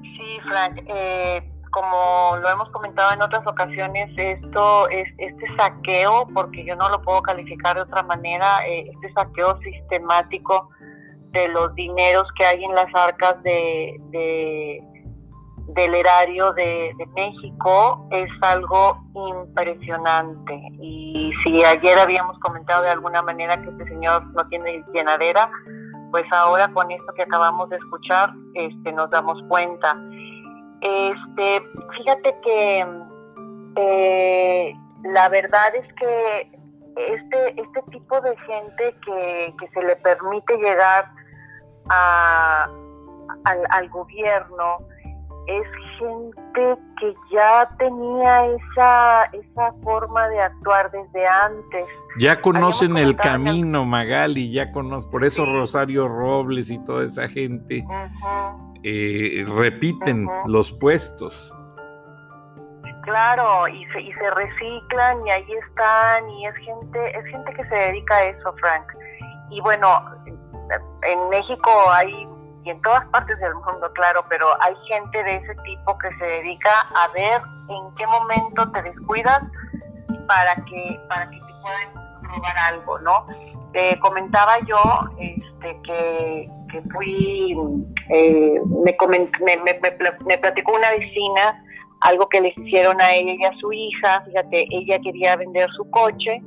Sí, 0.02 0.40
Frank. 0.48 0.82
Eh, 0.88 1.48
como 1.72 2.38
lo 2.42 2.50
hemos 2.50 2.70
comentado 2.72 3.14
en 3.14 3.22
otras 3.22 3.46
ocasiones, 3.46 4.12
esto 4.18 4.90
es 4.90 5.08
este 5.18 5.46
saqueo, 5.56 6.28
porque 6.34 6.66
yo 6.66 6.76
no 6.76 6.90
lo 6.90 7.02
puedo 7.02 7.22
calificar 7.22 7.76
de 7.76 7.84
otra 7.84 8.04
manera, 8.04 8.66
eh, 8.68 8.90
este 8.92 9.14
saqueo 9.14 9.60
sistemático 9.60 10.70
de 11.32 11.48
los 11.50 11.74
dineros 11.76 12.28
que 12.38 12.46
hay 12.46 12.64
en 12.64 12.74
las 12.74 12.88
arcas 12.94 13.42
de, 13.44 14.82
del 15.68 15.96
erario 15.96 16.52
de, 16.54 16.94
México 17.16 18.08
es 18.12 18.30
algo 18.42 18.98
impresionante. 19.14 20.60
Y 20.82 21.34
si 21.44 21.64
ayer 21.64 21.98
habíamos 21.98 22.38
comentado 22.40 22.84
de 22.84 22.90
alguna 22.92 23.22
manera 23.22 23.62
que 23.62 23.70
este 23.70 23.86
señor 23.86 24.26
no 24.34 24.48
tiene 24.48 24.84
llenadera, 24.94 25.52
pues 26.12 26.26
ahora 26.32 26.68
con 26.70 26.90
esto 26.92 27.14
que 27.14 27.24
acabamos 27.24 27.70
de 27.70 27.78
escuchar, 27.78 28.32
este, 28.56 28.92
nos 28.94 29.10
damos 29.10 29.42
cuenta. 29.48 29.96
Este, 30.82 31.62
fíjate 31.98 32.36
que 32.42 32.86
eh, 33.76 34.74
la 35.04 35.30
verdad 35.30 35.76
es 35.76 35.94
que 35.94 36.60
este, 37.00 37.62
este 37.62 37.82
tipo 37.92 38.20
de 38.22 38.36
gente 38.38 38.96
que, 39.06 39.68
se 39.74 39.84
le 39.84 39.96
permite 39.98 40.58
llegar 40.58 41.10
a, 41.90 42.70
al, 43.46 43.90
gobierno 43.90 44.78
es 45.48 45.64
gente 45.98 46.78
que 47.00 47.16
ya 47.32 47.68
tenía 47.78 48.46
esa, 48.46 49.24
esa 49.26 49.74
forma 49.84 50.28
de 50.30 50.42
actuar 50.42 50.92
desde 50.92 51.28
antes. 51.28 51.86
Ya 52.20 52.40
conocen 52.40 52.98
el 52.98 53.16
camino, 53.16 53.86
Magali, 53.86 54.52
ya 54.52 54.72
conocen, 54.72 55.10
por 55.10 55.24
eso 55.24 55.46
Rosario 55.46 56.08
Robles 56.08 56.70
y 56.70 56.84
toda 56.84 57.06
esa 57.06 57.28
gente. 57.28 57.84
Eh, 58.84 59.46
repiten 59.48 60.28
los 60.46 60.72
puestos. 60.72 61.56
Claro, 63.04 63.68
y 63.68 63.86
se, 63.88 64.02
y 64.02 64.14
se 64.14 64.32
reciclan 64.32 65.26
y 65.26 65.32
ahí 65.32 65.52
están 65.68 66.30
y 66.30 66.46
es 66.46 66.56
gente, 66.58 67.18
es 67.18 67.26
gente 67.26 67.54
que 67.54 67.66
se 67.66 67.76
dedica 67.76 68.16
a 68.16 68.26
eso, 68.26 68.54
Frank. 68.60 68.86
Y 69.50 69.62
bueno, 69.62 69.88
en 71.04 71.30
México 71.30 71.70
hay 71.92 72.28
y 72.64 72.72
en 72.72 72.82
todas 72.82 73.06
partes 73.08 73.40
del 73.40 73.54
mundo, 73.56 73.92
claro, 73.94 74.24
pero 74.30 74.48
hay 74.62 74.76
gente 74.88 75.24
de 75.24 75.36
ese 75.38 75.56
tipo 75.64 75.98
que 75.98 76.10
se 76.18 76.26
dedica 76.26 76.72
a 76.96 77.08
ver 77.14 77.42
en 77.70 77.96
qué 77.96 78.06
momento 78.06 78.70
te 78.72 78.82
descuidas 78.82 79.42
para 80.28 80.56
que 80.56 81.00
para 81.08 81.30
que 81.30 81.38
te 81.38 81.54
puedan 81.62 81.94
robar 82.24 82.58
algo, 82.58 83.00
¿no? 83.00 83.26
Te 83.72 83.98
comentaba 84.00 84.60
yo 84.68 84.78
este, 85.20 85.82
que, 85.84 86.82
fui, 86.92 87.56
eh, 88.10 88.62
me, 88.84 88.96
me, 89.40 89.58
me, 90.26 90.38
platicó 90.38 90.74
una 90.74 90.92
vecina 90.92 91.64
algo 92.02 92.28
que 92.30 92.42
les 92.42 92.58
hicieron 92.58 93.02
a 93.02 93.14
ella 93.14 93.34
y 93.34 93.44
a 93.44 93.54
su 93.60 93.72
hija, 93.74 94.22
fíjate, 94.26 94.68
ella 94.72 95.00
quería 95.04 95.36
vender 95.36 95.70
su 95.72 95.90
coche, 95.92 96.42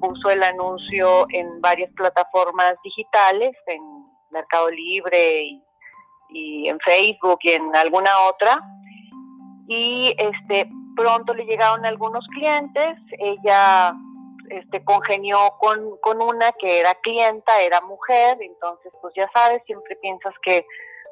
puso 0.00 0.30
el 0.30 0.42
anuncio 0.42 1.26
en 1.30 1.60
varias 1.60 1.90
plataformas 1.92 2.74
digitales, 2.82 3.56
en 3.66 3.80
Mercado 4.30 4.70
Libre 4.70 5.60
y, 6.30 6.68
en 6.68 6.78
Facebook 6.80 7.38
y 7.42 7.50
en 7.50 7.74
alguna 7.74 8.10
otra, 8.28 8.60
y 9.68 10.14
este 10.16 10.70
pronto 10.96 11.34
le 11.34 11.44
llegaron 11.44 11.84
algunos 11.84 12.26
clientes, 12.28 12.96
ella 13.18 13.94
este, 14.48 14.84
congenió 14.84 15.38
con, 15.58 15.96
con 16.00 16.22
una 16.22 16.52
que 16.52 16.80
era 16.80 16.94
clienta, 16.96 17.60
era 17.60 17.80
mujer, 17.80 18.38
entonces 18.40 18.92
pues 19.00 19.12
ya 19.16 19.28
sabes, 19.34 19.62
siempre 19.66 19.96
piensas 19.96 20.34
que 20.42 20.64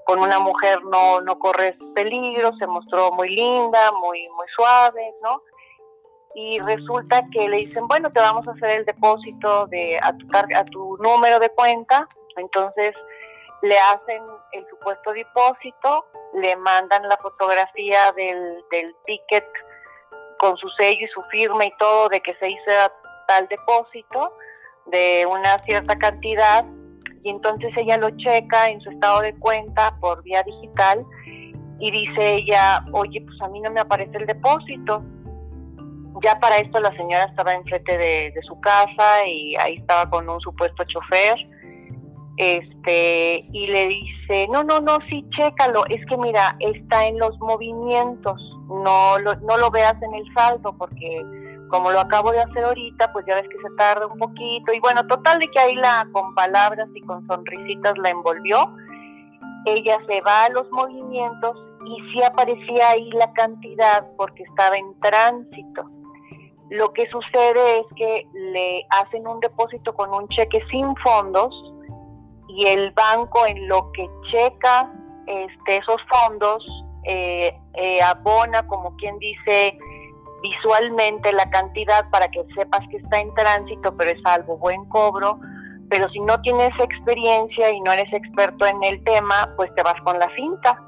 con 0.04 0.21
una 0.21 0.38
mujer 0.38 0.83
no, 0.85 1.21
no 1.21 1.38
corres 1.38 1.76
peligro, 1.95 2.52
se 2.57 2.66
mostró 2.66 3.12
muy 3.12 3.28
linda, 3.28 3.92
muy, 4.00 4.28
muy 4.30 4.47
suave, 4.57 5.12
¿no? 5.23 5.42
Y 6.40 6.61
resulta 6.61 7.25
que 7.33 7.49
le 7.49 7.57
dicen, 7.57 7.88
bueno, 7.88 8.12
te 8.12 8.21
vamos 8.21 8.47
a 8.47 8.52
hacer 8.52 8.71
el 8.71 8.85
depósito 8.85 9.66
de, 9.66 9.99
a, 10.00 10.16
tu, 10.16 10.26
a 10.33 10.64
tu 10.66 10.97
número 10.99 11.40
de 11.40 11.49
cuenta, 11.50 12.07
entonces 12.37 12.95
le 13.62 13.76
hacen 13.76 14.23
el 14.52 14.64
supuesto 14.71 15.12
depósito, 15.14 16.07
le 16.35 16.54
mandan 16.54 17.09
la 17.09 17.16
fotografía 17.16 18.12
del, 18.12 18.62
del 18.71 18.95
ticket 19.04 19.45
con 20.38 20.57
su 20.59 20.68
sello 20.78 21.07
y 21.07 21.09
su 21.09 21.23
firma 21.25 21.64
y 21.64 21.73
todo 21.76 22.09
de 22.09 22.21
que 22.21 22.33
se 22.35 22.50
hizo 22.50 22.71
tal 23.26 23.49
depósito 23.49 24.33
de 24.87 25.26
una 25.26 25.59
cierta 25.59 25.99
cantidad 25.99 26.64
y 27.25 27.30
entonces 27.30 27.73
ella 27.76 27.97
lo 27.97 28.11
checa 28.11 28.71
en 28.71 28.80
su 28.80 28.90
estado 28.90 29.23
de 29.23 29.35
cuenta 29.40 29.97
por 29.99 30.23
vía 30.23 30.45
digital 30.45 31.04
y 31.80 31.90
dice 31.90 32.35
ella, 32.35 32.85
oye, 32.92 33.21
pues 33.23 33.40
a 33.42 33.49
mí 33.49 33.61
no 33.61 33.73
me 33.73 33.80
aparece 33.80 34.16
el 34.18 34.26
depósito. 34.26 35.02
Ya 36.23 36.39
para 36.41 36.59
esto 36.59 36.81
la 36.81 36.91
señora 36.97 37.25
estaba 37.25 37.55
enfrente 37.55 37.97
de, 37.97 38.33
de 38.35 38.43
su 38.43 38.61
casa 38.61 39.27
y 39.27 39.57
ahí 39.57 39.77
estaba 39.77 40.09
con 40.11 40.29
un 40.29 40.41
supuesto 40.41 40.85
chofer 40.85 41.37
este 42.39 43.45
y 43.53 43.67
le 43.67 43.89
dice 43.89 44.47
no 44.49 44.63
no 44.63 44.81
no 44.81 44.99
sí 45.11 45.25
chécalo 45.31 45.85
es 45.87 46.05
que 46.07 46.17
mira 46.17 46.57
está 46.61 47.05
en 47.07 47.19
los 47.19 47.37
movimientos 47.41 48.41
no 48.69 49.19
lo, 49.19 49.35
no 49.41 49.57
lo 49.57 49.71
veas 49.73 50.01
en 50.01 50.15
el 50.15 50.25
saldo 50.35 50.73
porque 50.79 51.21
como 51.69 51.91
lo 51.93 52.01
acabo 52.01 52.33
de 52.33 52.41
hacer 52.41 52.65
ahorita, 52.65 53.13
pues 53.13 53.25
ya 53.27 53.35
ves 53.37 53.49
que 53.49 53.69
se 53.69 53.75
tarda 53.77 54.07
un 54.07 54.19
poquito. 54.19 54.73
Y 54.73 54.81
bueno, 54.81 55.07
total 55.07 55.39
de 55.39 55.49
que 55.49 55.59
ahí 55.59 55.75
la, 55.75 56.07
con 56.13 56.35
palabras 56.35 56.89
y 56.95 57.01
con 57.03 57.27
sonrisitas 57.27 57.97
la 57.99 58.11
envolvió. 58.11 58.75
Ella 59.67 59.99
se 60.09 60.21
va 60.23 60.45
a 60.45 60.51
los 60.51 60.71
movimientos 60.71 61.57
y 61.85 62.13
sí 62.13 62.23
aparecía 62.23 62.91
ahí 62.91 63.11
la 63.11 63.33
cantidad 63.33 64.07
porque 64.17 64.43
estaba 64.45 64.77
en 64.77 64.99
tránsito. 65.01 65.91
Lo 66.71 66.93
que 66.93 67.09
sucede 67.09 67.81
es 67.81 67.87
que 67.97 68.27
le 68.33 68.87
hacen 68.91 69.27
un 69.27 69.41
depósito 69.41 69.95
con 69.95 70.13
un 70.13 70.29
cheque 70.29 70.61
sin 70.71 70.95
fondos 70.97 71.75
y 72.49 72.67
el 72.67 72.91
banco 72.93 73.47
en 73.47 73.69
lo 73.69 73.91
que 73.93 74.09
checa 74.31 74.93
este, 75.27 75.77
esos 75.77 76.01
fondos 76.09 76.67
eh, 77.05 77.55
eh, 77.75 78.03
abona, 78.03 78.67
como 78.67 78.97
quien 78.97 79.19
dice, 79.19 79.79
visualmente 80.43 81.33
la 81.33 81.49
cantidad 81.51 82.09
para 82.11 82.29
que 82.29 82.45
sepas 82.55 82.81
que 82.91 82.99
está 82.99 83.21
en 83.21 83.33
tránsito, 83.35 83.97
pero 83.97 84.11
es 84.11 84.25
algo 84.25 84.57
buen 84.59 84.85
cobro. 84.87 85.39
Pero 85.91 86.09
si 86.11 86.21
no 86.21 86.41
tienes 86.43 86.71
experiencia 86.79 87.71
y 87.71 87.81
no 87.81 87.93
eres 87.93 88.13
experto 88.13 88.67
en 88.67 88.83
el 88.85 89.03
tema, 89.05 89.53
pues 89.57 89.75
te 89.75 89.83
vas 89.83 90.01
con 90.03 90.19
la 90.19 90.29
cinta. 90.35 90.83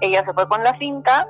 Ella 0.00 0.24
se 0.24 0.32
fue 0.32 0.48
con 0.48 0.64
la 0.64 0.76
cinta, 0.78 1.28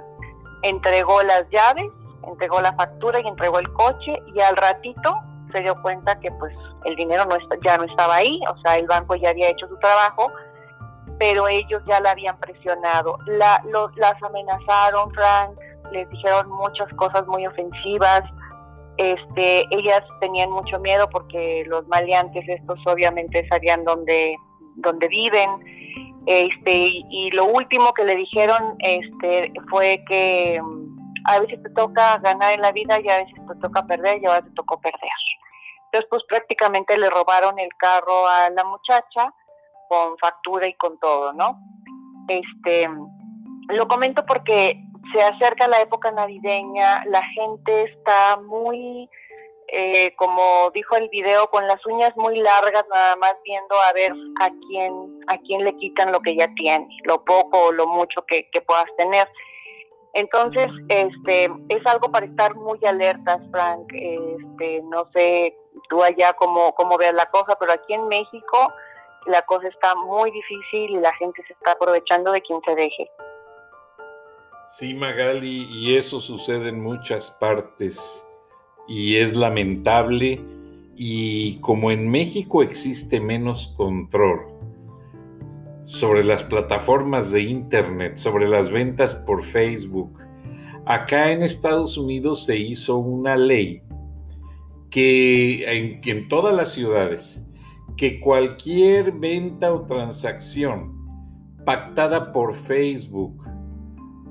entregó 0.63 1.23
las 1.23 1.49
llaves, 1.51 1.91
entregó 2.27 2.61
la 2.61 2.73
factura 2.75 3.21
y 3.21 3.27
entregó 3.27 3.59
el 3.59 3.73
coche 3.73 4.23
y 4.35 4.41
al 4.41 4.57
ratito 4.57 5.15
se 5.53 5.61
dio 5.61 5.81
cuenta 5.83 6.19
que 6.21 6.31
pues 6.33 6.55
el 6.85 6.97
dinero 6.97 7.25
no 7.27 7.37
ya 7.65 7.77
no 7.77 7.85
estaba 7.85 8.17
ahí, 8.17 8.41
o 8.49 8.57
sea, 8.61 8.77
el 8.77 8.87
banco 8.87 9.15
ya 9.17 9.31
había 9.31 9.51
hecho 9.51 9.67
su 9.69 9.77
trabajo, 9.79 10.31
pero 11.19 11.49
ellos 11.49 11.83
ya 11.87 12.01
la 12.01 12.13
habían 12.13 12.39
presionado. 12.39 13.19
La, 13.27 13.63
las 13.97 14.23
amenazaron, 14.23 15.11
Frank, 15.13 15.51
les 15.93 16.09
dijeron 16.11 16.49
muchas 16.49 16.89
cosas 16.95 17.27
muy 17.27 17.47
ofensivas. 17.47 18.23
Este, 18.97 19.65
ellas 19.71 20.03
tenían 20.21 20.51
mucho 20.51 20.79
miedo 20.79 21.09
porque 21.11 21.65
los 21.67 21.87
maleantes 21.89 22.49
estos 22.49 22.79
obviamente 22.87 23.47
sabían 23.49 23.85
dónde, 23.85 24.35
dónde 24.77 25.09
viven. 25.09 25.51
Este, 26.27 27.03
y, 27.11 27.31
lo 27.33 27.47
último 27.47 27.93
que 27.95 28.05
le 28.05 28.15
dijeron 28.15 28.77
este, 28.81 29.53
fue 29.71 30.03
que 30.07 30.61
a 31.25 31.41
veces 31.41 31.63
te 31.63 31.71
toca 31.71 32.19
ganar 32.19 32.55
en 32.55 32.63
la 32.63 32.73
vida 32.73 33.01
y 33.01 33.09
a 33.09 33.19
veces 33.19 33.35
te 33.35 33.61
toca 33.61 33.87
perder 33.87 34.23
y 34.23 34.27
ahora 34.27 34.43
te 34.43 34.51
tocó 34.51 34.81
perder. 34.81 35.11
Entonces, 35.87 36.09
pues 36.09 36.23
prácticamente 36.29 36.97
le 36.97 37.11
robaron 37.11 37.59
el 37.59 37.71
carro 37.77 38.27
a 38.27 38.49
la 38.51 38.65
muchacha 38.65 39.35
con 39.89 40.17
factura 40.19 40.69
y 40.69 40.75
con 40.75 40.99
todo, 41.01 41.33
¿no? 41.33 41.59
Este, 42.29 42.89
lo 43.69 43.89
comento 43.89 44.25
porque 44.25 44.81
se 45.13 45.21
acerca 45.21 45.67
la 45.67 45.81
época 45.81 46.13
navideña, 46.13 47.05
la 47.07 47.23
gente 47.35 47.83
está 47.83 48.37
muy, 48.41 49.11
eh, 49.73 50.15
como 50.15 50.71
dijo 50.73 50.95
el 50.95 51.09
video, 51.09 51.49
con 51.49 51.67
las 51.67 51.85
uñas 51.87 52.17
muy 52.17 52.39
largas, 52.39 52.85
nada 52.95 53.17
más 53.17 53.35
viendo 53.45 53.75
a 53.81 53.93
ver 53.93 54.13
a 54.41 54.51
quién, 54.69 55.21
a 55.27 55.39
quién 55.39 55.65
le 55.65 55.77
quitan 55.79 56.13
lo 56.13 56.21
que 56.21 56.37
ya 56.37 56.47
tiene, 56.55 56.87
lo 57.05 57.25
poco 57.25 57.67
o 57.67 57.73
lo 57.73 57.89
mucho 57.89 58.25
que 58.27 58.47
puedas 58.65 58.87
tener. 58.97 59.27
Entonces, 60.15 60.69
este, 60.89 61.51
es 61.69 61.87
algo 61.87 62.11
para 62.11 62.27
estar 62.27 62.55
muy 62.57 62.79
alertas, 62.85 63.41
Frank. 63.51 63.87
Este, 63.93 64.83
no 64.85 65.09
sé 65.13 65.57
tú 65.89 66.03
allá 66.03 66.33
cómo, 66.35 66.75
cómo 66.75 66.99
veas 66.99 67.15
la 67.15 67.27
cosa, 67.27 67.57
pero 67.59 67.73
aquí 67.73 67.95
en 67.95 68.09
México 68.09 68.73
la 69.27 69.43
cosa 69.43 69.69
está 69.69 69.95
muy 69.95 70.31
difícil 70.31 70.91
y 70.91 71.01
la 71.01 71.13
gente 71.15 71.43
se 71.47 71.53
está 71.53 71.73
aprovechando 71.73 72.33
de 72.33 72.41
quien 72.43 72.61
se 72.65 72.75
deje. 72.75 73.11
Sí, 74.69 74.95
Magali, 74.95 75.67
y 75.71 75.97
eso 75.97 76.21
sucede 76.21 76.69
en 76.69 76.81
muchas 76.81 77.31
partes 77.33 78.27
y 78.87 79.17
es 79.17 79.37
lamentable 79.37 80.41
y 80.97 81.61
como 81.61 81.91
en 81.91 82.11
México 82.11 82.63
existe 82.63 83.21
menos 83.21 83.75
control 83.77 84.60
sobre 85.91 86.23
las 86.23 86.45
plataformas 86.45 87.33
de 87.33 87.43
Internet, 87.43 88.17
sobre 88.17 88.49
las 88.49 88.71
ventas 88.71 89.17
por 89.17 89.45
Facebook, 89.45 90.21
acá 90.87 91.33
en 91.33 91.43
Estados 91.43 91.99
Unidos 91.99 92.45
se 92.47 92.57
hizo 92.57 92.99
una 92.99 93.37
ley 93.37 93.83
que 94.89 96.01
en, 96.05 96.29
todas 96.29 96.55
las 96.55 96.73
ciudades, 96.73 97.53
que 97.97 98.21
cualquier 98.21 99.13
venta 99.13 99.75
o 99.75 99.83
transacción 99.83 100.97
pactada 101.65 102.33
por 102.33 102.55
Facebook, 102.55 103.45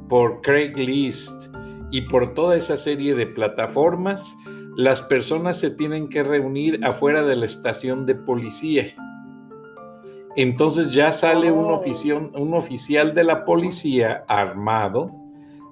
por 0.08 0.42
Craigslist 0.42 1.54
y 1.92 2.02
por 2.02 2.34
toda 2.34 2.56
esa 2.56 2.78
serie 2.78 3.16
de 3.16 3.28
plataformas, 3.28 4.36
las 4.78 5.02
personas 5.02 5.60
se 5.60 5.72
tienen 5.72 6.08
que 6.08 6.24
reunir 6.24 6.80
afuera 6.86 7.24
de 7.24 7.36
la 7.36 7.46
estación 7.46 8.06
de 8.06 8.16
policía. 8.16 8.96
Entonces 10.42 10.92
ya 10.92 11.12
sale 11.12 11.52
un, 11.52 11.66
oh. 11.66 12.42
un 12.42 12.54
oficial 12.54 13.14
de 13.14 13.26
la 13.26 13.44
policía 13.44 14.24
armado, 14.26 15.12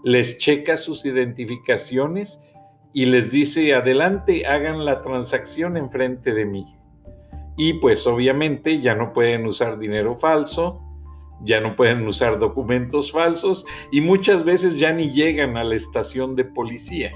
les 0.04 0.40
checa 0.40 0.76
sus 0.76 1.06
identificaciones 1.06 2.44
y 2.92 3.06
les 3.06 3.32
dice, 3.32 3.74
adelante, 3.74 4.46
hagan 4.46 4.84
la 4.84 5.02
transacción 5.02 5.78
enfrente 5.78 6.34
de 6.34 6.46
mí. 6.46 6.66
Y 7.56 7.76
pues 7.76 8.06
obviamente 8.08 8.82
ya 8.82 8.94
no 8.94 9.14
pueden 9.14 9.46
usar 9.46 9.80
dinero 9.80 10.18
falso, 10.18 10.82
ya 11.46 11.62
no 11.62 11.78
pueden 11.78 12.06
usar 12.06 12.38
documentos 12.38 13.14
falsos 13.14 13.66
y 13.90 14.02
muchas 14.02 14.44
veces 14.44 14.78
ya 14.78 14.92
ni 14.92 15.14
llegan 15.14 15.56
a 15.56 15.64
la 15.64 15.76
estación 15.76 16.36
de 16.36 16.44
policía. 16.44 17.14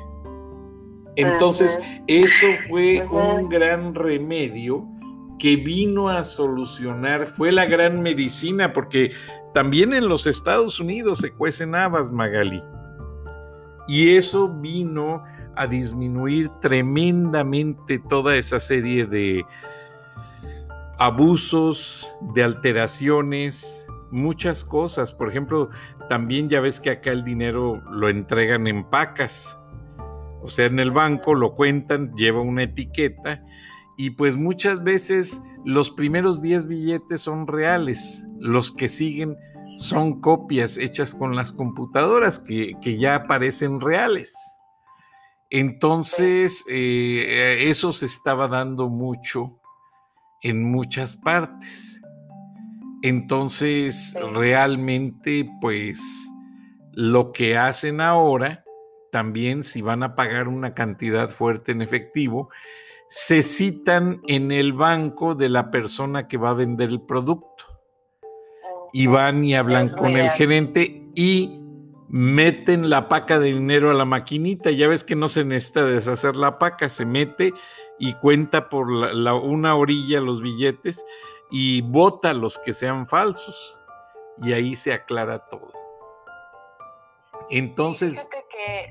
Entonces, 1.17 1.77
eso 2.08 2.48
fue 2.70 3.05
un 3.12 3.50
gran 3.50 3.93
remedio 3.93 4.88
que 5.41 5.55
vino 5.55 6.07
a 6.07 6.24
solucionar, 6.24 7.25
fue 7.25 7.51
la 7.51 7.65
gran 7.65 8.03
medicina, 8.03 8.74
porque 8.74 9.12
también 9.55 9.91
en 9.91 10.07
los 10.07 10.27
Estados 10.27 10.79
Unidos 10.79 11.17
se 11.17 11.31
cuecen 11.31 11.74
habas, 11.74 12.12
Magali. 12.12 12.63
Y 13.88 14.15
eso 14.15 14.48
vino 14.48 15.24
a 15.55 15.65
disminuir 15.65 16.50
tremendamente 16.62 17.98
toda 17.98 18.36
esa 18.36 18.60
serie 18.60 19.07
de 19.07 19.43
abusos, 21.00 22.07
de 22.36 22.43
alteraciones, 22.43 23.88
muchas 24.12 24.63
cosas. 24.63 25.12
Por 25.12 25.27
ejemplo, 25.27 25.71
también 26.08 26.49
ya 26.49 26.62
ves 26.62 26.80
que 26.80 26.91
acá 26.91 27.13
el 27.13 27.23
dinero 27.23 27.82
lo 27.89 28.10
entregan 28.10 28.67
en 28.67 28.88
pacas. 28.88 29.58
O 30.43 30.47
sea, 30.47 30.67
en 30.67 30.77
el 30.77 30.91
banco 30.91 31.34
lo 31.34 31.56
cuentan, 31.56 32.13
lleva 32.13 32.41
una 32.41 32.62
etiqueta 32.62 33.43
y 34.02 34.10
pues 34.10 34.36
muchas 34.36 34.84
veces 34.84 35.40
los 35.64 35.92
primeros 35.92 36.42
10 36.42 36.66
billetes 36.68 37.22
son 37.22 37.46
reales, 37.46 38.28
los 38.40 38.72
que 38.72 38.90
siguen 38.90 39.38
son 39.76 40.22
copias 40.22 40.80
hechas 40.80 41.14
con 41.14 41.36
las 41.36 41.54
computadoras 41.54 42.40
que, 42.40 42.76
ya 42.98 43.14
aparecen 43.14 43.80
reales. 43.80 44.34
Entonces, 45.52 46.66
eh, 46.68 47.70
eso 47.70 47.92
se 47.92 48.08
estaba 48.08 48.48
dando 48.48 48.90
mucho 48.90 49.60
en 50.42 50.64
muchas 50.64 51.16
partes. 51.16 52.02
Entonces, 53.04 54.18
realmente, 54.34 55.48
pues, 55.62 56.02
lo 56.94 57.34
que 57.34 57.56
hacen 57.56 58.02
ahora, 58.02 58.64
también 59.12 59.64
si 59.64 59.84
van 59.84 60.02
a 60.02 60.16
pagar 60.16 60.48
una 60.48 60.74
cantidad 60.74 61.30
fuerte 61.30 61.72
en 61.72 61.84
efectivo, 61.84 62.50
se 63.13 63.43
citan 63.43 64.21
en 64.26 64.54
el 64.54 64.71
banco 64.71 65.36
de 65.36 65.50
la 65.50 65.69
persona 65.69 66.30
que 66.30 66.38
va 66.38 66.52
a 66.52 66.54
vender 66.54 66.88
el 66.88 67.02
producto. 67.02 67.65
Y 68.93 69.08
van 69.08 69.43
y 69.43 69.54
hablan 69.54 69.89
con 69.89 70.15
el 70.15 70.30
gerente 70.30 71.10
y 71.13 71.60
meten 72.08 72.89
la 72.89 73.10
paca 73.10 73.38
de 73.38 73.47
dinero 73.47 73.91
a 73.91 73.95
la 73.95 74.06
maquinita. 74.06 74.71
Ya 74.71 74.88
ves 74.88 75.04
que 75.04 75.17
no 75.17 75.28
se 75.28 75.43
necesita 75.43 75.84
deshacer 75.84 76.38
la 76.38 76.58
paca, 76.58 76.88
se 76.88 77.06
mete 77.06 77.54
y 78.00 78.13
cuenta 78.13 78.69
por 78.69 78.88
una 78.88 79.76
orilla 79.76 80.21
los 80.21 80.41
billetes 80.41 81.06
y 81.50 81.82
vota 81.82 82.34
los 82.34 82.60
que 82.60 82.71
sean 82.71 83.08
falsos. 83.08 83.78
Y 84.41 84.54
ahí 84.54 84.74
se 84.74 84.93
aclara 84.93 85.39
todo. 85.50 85.67
Entonces... 87.50 88.26
Que, 88.50 88.89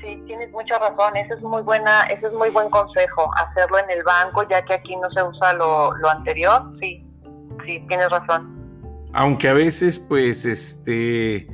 sí, 0.00 0.22
tienes 0.26 0.50
mucha 0.52 0.78
razón. 0.78 1.16
Ese 1.16 1.34
es 1.34 1.42
muy 1.42 1.62
buena, 1.62 2.04
ese 2.04 2.26
es 2.26 2.32
muy 2.32 2.50
buen 2.50 2.70
consejo, 2.70 3.30
hacerlo 3.36 3.78
en 3.78 3.90
el 3.90 4.02
banco, 4.02 4.46
ya 4.48 4.64
que 4.64 4.74
aquí 4.74 4.96
no 4.96 5.10
se 5.10 5.22
usa 5.22 5.52
lo, 5.54 5.92
anterior. 6.08 6.72
Sí, 6.80 7.04
sí, 7.64 7.84
tienes 7.88 8.10
razón. 8.10 8.54
Aunque 9.12 9.48
a 9.48 9.54
veces, 9.54 9.98
pues, 9.98 10.44
este, 10.44 11.48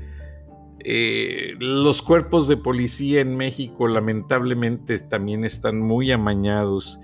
eh, 0.81 1.55
los 1.59 2.03
cuerpos 2.03 2.49
de 2.49 2.57
policía 2.57 3.21
en 3.21 3.37
México 3.37 3.87
lamentablemente 3.87 4.99
también 4.99 5.45
están 5.45 5.81
muy 5.81 6.11
amañados 6.11 7.01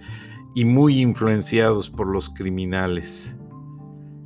y 0.54 0.64
muy 0.64 1.00
influenciados 1.00 1.90
por 1.90 2.10
los 2.10 2.30
criminales. 2.30 3.36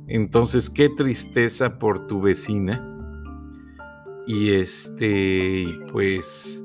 Entonces, 0.07 0.69
qué 0.69 0.89
tristeza 0.89 1.77
por 1.77 2.07
tu 2.07 2.21
vecina. 2.21 2.89
Y 4.25 4.53
este, 4.53 5.67
pues, 5.91 6.63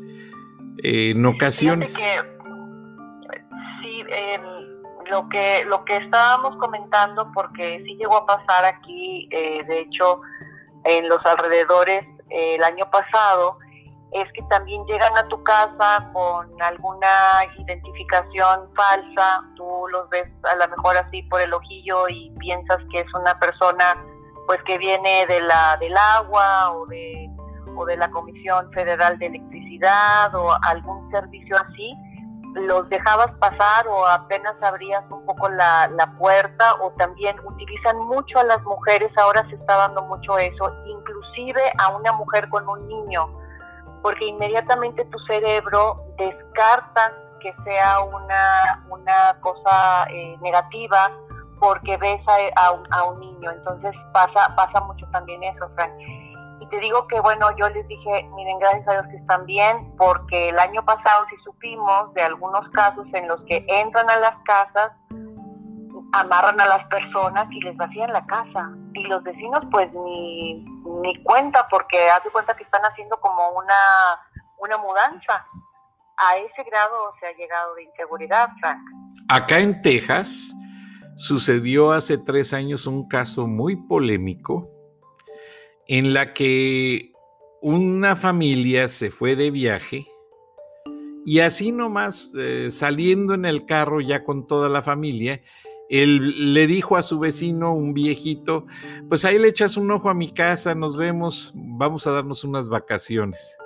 en 0.82 1.26
ocasiones. 1.26 1.94
sí, 1.94 2.04
em, 4.08 4.42
lo 5.10 5.28
que 5.28 5.64
lo 5.64 5.84
que 5.84 5.96
estábamos 5.96 6.56
comentando, 6.56 7.30
porque 7.32 7.82
sí 7.84 7.96
llegó 7.96 8.18
a 8.18 8.26
pasar 8.26 8.64
aquí, 8.64 9.28
eh, 9.30 9.64
de 9.64 9.80
hecho, 9.80 10.20
en 10.84 11.08
los 11.08 11.24
alrededores 11.24 12.04
eh, 12.30 12.56
el 12.56 12.64
año 12.64 12.90
pasado, 12.90 13.58
es 14.12 14.30
que 14.32 14.42
también 14.48 14.84
llegan 14.86 15.16
a 15.16 15.26
tu 15.28 15.42
casa 15.42 16.10
con 16.12 16.50
alguna 16.62 17.08
identificación 17.58 18.70
falsa, 18.74 19.42
tú 19.56 19.86
los 19.90 20.08
ves 20.08 20.28
a 20.44 20.56
lo 20.56 20.76
mejor 20.76 20.96
así 20.96 21.22
por 21.24 21.40
el 21.40 21.52
ojillo 21.52 22.08
y 22.08 22.30
piensas 22.38 22.78
que 22.90 23.00
es 23.00 23.14
una 23.14 23.38
persona 23.38 24.02
pues 24.46 24.62
que 24.62 24.78
viene 24.78 25.26
de 25.26 25.42
la 25.42 25.76
del 25.78 25.94
agua 25.94 26.72
o 26.72 26.86
de 26.86 27.27
o 27.78 27.84
de 27.86 27.96
la 27.96 28.10
Comisión 28.10 28.70
Federal 28.72 29.18
de 29.18 29.26
Electricidad 29.26 30.34
o 30.34 30.52
algún 30.62 31.10
servicio 31.10 31.56
así, 31.56 31.94
los 32.54 32.88
dejabas 32.88 33.30
pasar 33.38 33.86
o 33.88 34.06
apenas 34.06 34.54
abrías 34.62 35.04
un 35.10 35.24
poco 35.24 35.48
la, 35.48 35.86
la 35.88 36.10
puerta 36.18 36.74
o 36.82 36.90
también 36.92 37.36
utilizan 37.44 37.98
mucho 37.98 38.38
a 38.38 38.44
las 38.44 38.62
mujeres, 38.64 39.10
ahora 39.16 39.46
se 39.48 39.54
está 39.54 39.76
dando 39.76 40.02
mucho 40.02 40.38
eso, 40.38 40.74
inclusive 40.86 41.60
a 41.78 41.90
una 41.96 42.12
mujer 42.12 42.48
con 42.48 42.68
un 42.68 42.86
niño 42.88 43.28
porque 44.02 44.26
inmediatamente 44.26 45.04
tu 45.06 45.18
cerebro 45.20 46.04
descarta 46.16 47.12
que 47.40 47.54
sea 47.64 48.00
una, 48.00 48.84
una 48.88 49.36
cosa 49.40 50.06
eh, 50.10 50.36
negativa 50.40 51.10
porque 51.60 51.96
ves 51.96 52.20
a, 52.56 52.72
un, 53.10 53.20
niño. 53.20 53.50
Entonces 53.50 53.94
pasa, 54.12 54.54
pasa 54.56 54.80
mucho 54.84 55.06
también 55.12 55.42
eso, 55.42 55.68
Frank. 55.74 55.92
Y 56.60 56.66
te 56.66 56.80
digo 56.80 57.06
que, 57.06 57.20
bueno, 57.20 57.46
yo 57.56 57.68
les 57.68 57.86
dije, 57.86 58.28
miren, 58.34 58.58
gracias 58.58 58.88
a 58.88 58.92
Dios 58.92 59.06
que 59.10 59.16
están 59.16 59.46
bien, 59.46 59.94
porque 59.96 60.48
el 60.48 60.58
año 60.58 60.84
pasado 60.84 61.26
sí 61.30 61.36
supimos 61.44 62.12
de 62.14 62.22
algunos 62.22 62.68
casos 62.70 63.06
en 63.12 63.28
los 63.28 63.42
que 63.44 63.64
entran 63.68 64.10
a 64.10 64.16
las 64.18 64.34
casas, 64.44 64.90
amarran 66.12 66.60
a 66.60 66.66
las 66.66 66.84
personas 66.88 67.46
y 67.50 67.60
les 67.60 67.76
vacían 67.76 68.12
la 68.12 68.26
casa. 68.26 68.70
Y 68.94 69.04
los 69.04 69.22
vecinos 69.22 69.60
pues 69.70 69.92
ni, 69.92 70.64
ni 71.02 71.22
cuenta 71.22 71.68
porque 71.68 72.10
hace 72.10 72.30
cuenta 72.30 72.56
que 72.56 72.64
están 72.64 72.82
haciendo 72.82 73.20
como 73.20 73.50
una, 73.50 73.74
una 74.58 74.78
mudanza. 74.78 75.44
A 76.16 76.36
ese 76.38 76.64
grado 76.68 77.14
se 77.20 77.26
ha 77.28 77.32
llegado 77.34 77.76
de 77.76 77.84
inseguridad, 77.84 78.48
Frank. 78.58 78.80
Acá 79.28 79.58
en 79.58 79.80
Texas 79.82 80.52
sucedió 81.14 81.92
hace 81.92 82.18
tres 82.18 82.52
años 82.52 82.88
un 82.88 83.06
caso 83.06 83.46
muy 83.46 83.76
polémico 83.76 84.68
en 85.88 86.14
la 86.14 86.32
que 86.34 87.12
una 87.60 88.14
familia 88.14 88.86
se 88.86 89.10
fue 89.10 89.34
de 89.34 89.50
viaje 89.50 90.06
y 91.24 91.40
así 91.40 91.72
nomás 91.72 92.32
eh, 92.38 92.70
saliendo 92.70 93.34
en 93.34 93.44
el 93.44 93.66
carro 93.66 94.00
ya 94.00 94.24
con 94.24 94.46
toda 94.46 94.68
la 94.68 94.80
familia, 94.80 95.42
él 95.90 96.54
le 96.54 96.66
dijo 96.66 96.96
a 96.96 97.02
su 97.02 97.18
vecino, 97.18 97.74
un 97.74 97.92
viejito, 97.92 98.66
pues 99.08 99.24
ahí 99.24 99.38
le 99.38 99.48
echas 99.48 99.76
un 99.76 99.90
ojo 99.90 100.08
a 100.08 100.14
mi 100.14 100.32
casa, 100.32 100.74
nos 100.74 100.96
vemos, 100.96 101.52
vamos 101.54 102.06
a 102.06 102.12
darnos 102.12 102.44
unas 102.44 102.68
vacaciones. 102.68 103.56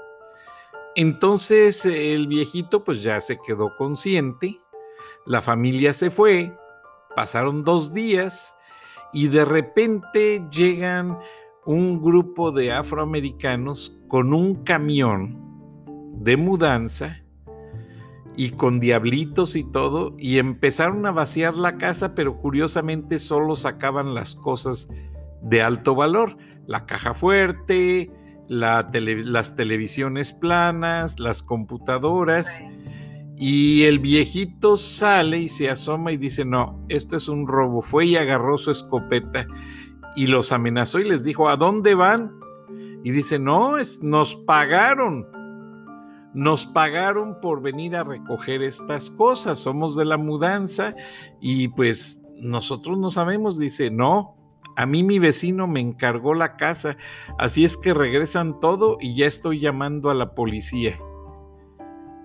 Entonces 0.94 1.84
el 1.84 2.26
viejito 2.26 2.84
pues 2.84 3.02
ya 3.02 3.20
se 3.20 3.38
quedó 3.38 3.76
consciente, 3.76 4.60
la 5.26 5.40
familia 5.40 5.92
se 5.92 6.10
fue, 6.10 6.52
pasaron 7.14 7.64
dos 7.64 7.94
días 7.94 8.56
y 9.12 9.28
de 9.28 9.44
repente 9.44 10.44
llegan 10.50 11.18
un 11.64 12.02
grupo 12.02 12.50
de 12.50 12.72
afroamericanos 12.72 14.00
con 14.08 14.34
un 14.34 14.64
camión 14.64 15.38
de 16.16 16.36
mudanza 16.36 17.22
y 18.36 18.50
con 18.50 18.80
diablitos 18.80 19.56
y 19.56 19.64
todo, 19.64 20.14
y 20.18 20.38
empezaron 20.38 21.04
a 21.06 21.12
vaciar 21.12 21.54
la 21.54 21.76
casa, 21.76 22.14
pero 22.14 22.38
curiosamente 22.38 23.18
solo 23.18 23.56
sacaban 23.56 24.14
las 24.14 24.34
cosas 24.34 24.88
de 25.42 25.62
alto 25.62 25.94
valor, 25.94 26.36
la 26.66 26.86
caja 26.86 27.12
fuerte, 27.12 28.10
las 28.48 29.56
televisiones 29.56 30.32
planas, 30.32 31.20
las 31.20 31.42
computadoras, 31.42 32.62
y 33.36 33.82
el 33.84 33.98
viejito 33.98 34.76
sale 34.76 35.38
y 35.38 35.48
se 35.48 35.68
asoma 35.68 36.12
y 36.12 36.16
dice, 36.16 36.44
no, 36.44 36.84
esto 36.88 37.16
es 37.16 37.28
un 37.28 37.46
robo, 37.46 37.82
fue 37.82 38.06
y 38.06 38.16
agarró 38.16 38.56
su 38.56 38.70
escopeta 38.70 39.46
y 40.16 40.26
los 40.26 40.52
amenazó 40.52 40.98
y 40.98 41.04
les 41.04 41.24
dijo, 41.24 41.48
¿a 41.48 41.56
dónde 41.56 41.94
van? 41.94 42.32
Y 43.04 43.10
dice, 43.10 43.38
no, 43.38 43.78
es, 43.78 44.02
nos 44.02 44.36
pagaron 44.36 45.26
nos 46.34 46.64
pagaron 46.64 47.40
por 47.40 47.60
venir 47.60 47.96
a 47.96 48.04
recoger 48.04 48.62
estas 48.62 49.10
cosas, 49.10 49.58
somos 49.58 49.96
de 49.96 50.04
la 50.04 50.16
mudanza 50.16 50.94
y 51.40 51.68
pues 51.68 52.20
nosotros 52.40 52.98
no 52.98 53.10
sabemos, 53.10 53.58
dice, 53.58 53.90
no, 53.90 54.36
a 54.76 54.86
mí 54.86 55.02
mi 55.02 55.18
vecino 55.18 55.66
me 55.66 55.80
encargó 55.80 56.34
la 56.34 56.56
casa, 56.56 56.96
así 57.38 57.64
es 57.64 57.76
que 57.76 57.92
regresan 57.92 58.60
todo 58.60 58.96
y 59.00 59.14
ya 59.14 59.26
estoy 59.26 59.60
llamando 59.60 60.10
a 60.10 60.14
la 60.14 60.34
policía. 60.34 60.96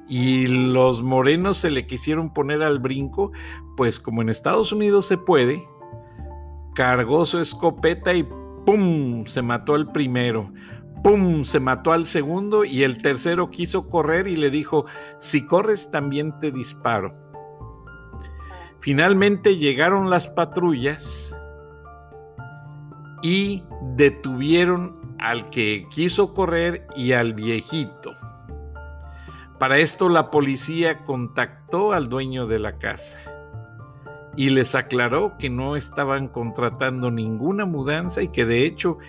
Y 0.10 0.48
los 0.48 1.04
morenos 1.04 1.58
se 1.58 1.70
le 1.70 1.86
quisieron 1.86 2.34
poner 2.34 2.64
al 2.64 2.80
brinco, 2.80 3.34
pues 3.76 4.00
como 4.00 4.22
en 4.22 4.30
Estados 4.30 4.72
Unidos 4.72 5.06
se 5.06 5.18
puede, 5.18 5.62
cargó 6.78 7.26
su 7.26 7.40
escopeta 7.40 8.14
y 8.14 8.22
¡pum! 8.22 9.26
se 9.26 9.42
mató 9.42 9.76
el 9.76 9.88
primero. 9.88 10.54
¡pum! 11.04 11.44
se 11.44 11.60
mató 11.60 11.92
al 11.92 12.06
segundo 12.06 12.66
y 12.66 12.84
el 12.84 13.02
tercero 13.02 13.50
quiso 13.50 13.90
correr 13.90 14.28
y 14.28 14.36
le 14.36 14.52
dijo, 14.52 14.86
si 15.18 15.44
corres 15.44 15.90
también 15.90 16.40
te 16.40 16.52
disparo. 16.52 17.16
Finalmente 18.80 19.58
llegaron 19.58 20.12
las 20.12 20.28
patrullas 20.28 21.36
y 23.24 23.64
detuvieron 23.96 25.16
al 25.18 25.50
que 25.50 25.88
quiso 25.90 26.36
correr 26.36 26.86
y 26.96 27.14
al 27.14 27.34
viejito. 27.34 28.14
Para 29.58 29.80
esto 29.80 30.10
la 30.10 30.30
policía 30.30 31.00
contactó 31.00 31.92
al 31.92 32.08
dueño 32.08 32.46
de 32.46 32.60
la 32.60 32.78
casa 32.78 33.18
y 34.38 34.52
les 34.52 34.76
aclaró 34.76 35.36
que 35.38 35.50
no 35.50 35.76
estaban 35.76 36.28
contratando 36.28 37.10
ninguna 37.10 37.66
mudanza 37.66 38.22
y 38.22 38.30
que 38.30 38.46
de 38.46 38.66
hecho 38.66 39.00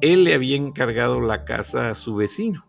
él 0.00 0.24
le 0.24 0.34
había 0.34 0.56
encargado 0.56 1.20
la 1.20 1.44
casa 1.44 1.88
a 1.88 1.94
su 1.94 2.16
vecino. 2.16 2.64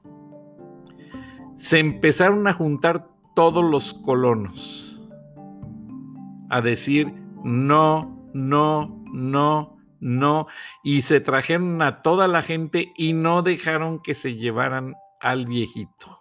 Se 1.55 1.79
empezaron 1.79 2.47
a 2.47 2.53
juntar 2.53 3.09
todos 3.35 3.65
los 3.65 3.95
colonos 3.95 5.01
a 6.49 6.61
decir 6.61 7.11
no, 7.43 8.29
no, 8.33 9.03
no, 9.11 9.77
no, 9.99 10.47
y 10.83 11.01
se 11.01 11.19
trajeron 11.19 11.81
a 11.81 12.03
toda 12.03 12.27
la 12.27 12.43
gente 12.43 12.93
y 12.95 13.13
no 13.13 13.41
dejaron 13.41 13.99
que 13.99 14.13
se 14.13 14.35
llevaran 14.35 14.93
al 15.19 15.47
viejito, 15.47 16.19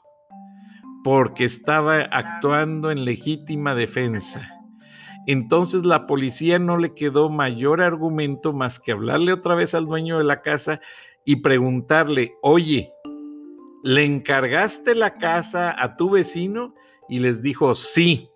porque 1.04 1.44
estaba 1.44 1.96
actuando 2.00 2.90
en 2.90 3.04
legítima 3.04 3.74
defensa. 3.74 4.61
Entonces 5.26 5.86
la 5.86 6.06
policía 6.06 6.58
no 6.58 6.78
le 6.78 6.94
quedó 6.94 7.30
mayor 7.30 7.80
argumento 7.80 8.52
más 8.52 8.80
que 8.80 8.92
hablarle 8.92 9.32
otra 9.32 9.54
vez 9.54 9.74
al 9.74 9.86
dueño 9.86 10.18
de 10.18 10.24
la 10.24 10.42
casa 10.42 10.80
y 11.24 11.36
preguntarle, 11.36 12.34
oye, 12.42 12.92
¿le 13.84 14.04
encargaste 14.04 14.94
la 14.94 15.14
casa 15.14 15.74
a 15.80 15.96
tu 15.96 16.10
vecino? 16.10 16.74
Y 17.08 17.20
les 17.20 17.42
dijo, 17.42 17.74
sí, 17.74 18.30